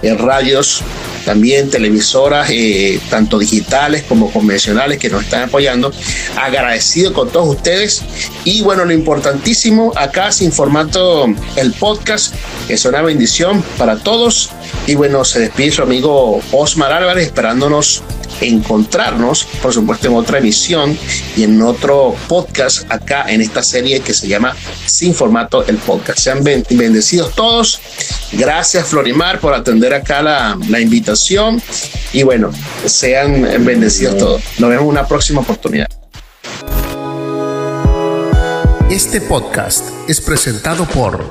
en 0.03 0.19
radios 0.19 0.83
también 1.29 1.69
televisoras, 1.69 2.49
eh, 2.51 2.99
tanto 3.11 3.39
digitales 3.39 4.03
como 4.09 4.33
convencionales, 4.33 4.97
que 4.97 5.11
nos 5.11 5.25
están 5.25 5.43
apoyando. 5.43 5.93
Agradecido 6.41 7.13
con 7.13 7.29
todos 7.29 7.55
ustedes. 7.55 8.01
Y 8.45 8.63
bueno, 8.63 8.87
lo 8.87 8.95
importantísimo, 8.95 9.93
acá 9.95 10.33
sin 10.33 10.53
formato 10.53 11.27
el 11.57 11.73
podcast, 11.75 12.35
es 12.71 12.87
una 12.87 13.03
bendición 13.03 13.63
para 13.77 13.99
todos. 13.99 14.49
Y 14.87 14.95
bueno, 14.95 15.23
se 15.23 15.41
despide 15.41 15.71
su 15.71 15.83
amigo 15.83 16.41
Osmar 16.51 16.95
Álvarez, 16.95 17.27
esperándonos 17.27 18.03
encontrarnos, 18.41 19.45
por 19.63 19.73
supuesto, 19.73 20.09
en 20.09 20.15
otra 20.15 20.39
emisión 20.39 20.97
y 21.37 21.45
en 21.45 21.61
otro 21.63 22.15
podcast 22.29 22.91
acá 22.91 23.27
en 23.29 23.41
esta 23.41 23.63
serie 23.63 24.01
que 24.01 24.15
se 24.15 24.29
llama 24.29 24.55
Sin 24.87 25.15
Formato 25.15 25.67
el 25.67 25.77
Podcast. 25.77 26.19
Sean 26.19 26.43
bendecidos 26.43 27.35
todos. 27.35 27.81
Gracias, 28.33 28.89
Florimar, 28.89 29.41
por 29.41 29.55
atender 29.55 29.95
acá 29.95 30.23
la, 30.23 30.59
la 30.69 30.81
invitación. 30.81 31.63
Y 32.13 32.23
bueno, 32.23 32.51
sean 32.85 33.43
bendecidos 33.65 34.19
todos. 34.19 34.43
Nos 34.59 34.71
vemos 34.71 34.85
en 34.85 34.89
una 34.89 35.07
próxima 35.07 35.41
oportunidad. 35.41 35.89
Este 38.91 39.21
podcast 39.21 39.85
es 40.09 40.21
presentado 40.21 40.87
por 40.87 41.23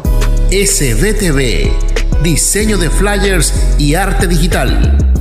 SDTV, 0.51 1.71
diseño 2.23 2.77
de 2.77 2.89
flyers 2.89 3.51
y 3.79 3.95
arte 3.95 4.27
digital. 4.27 5.16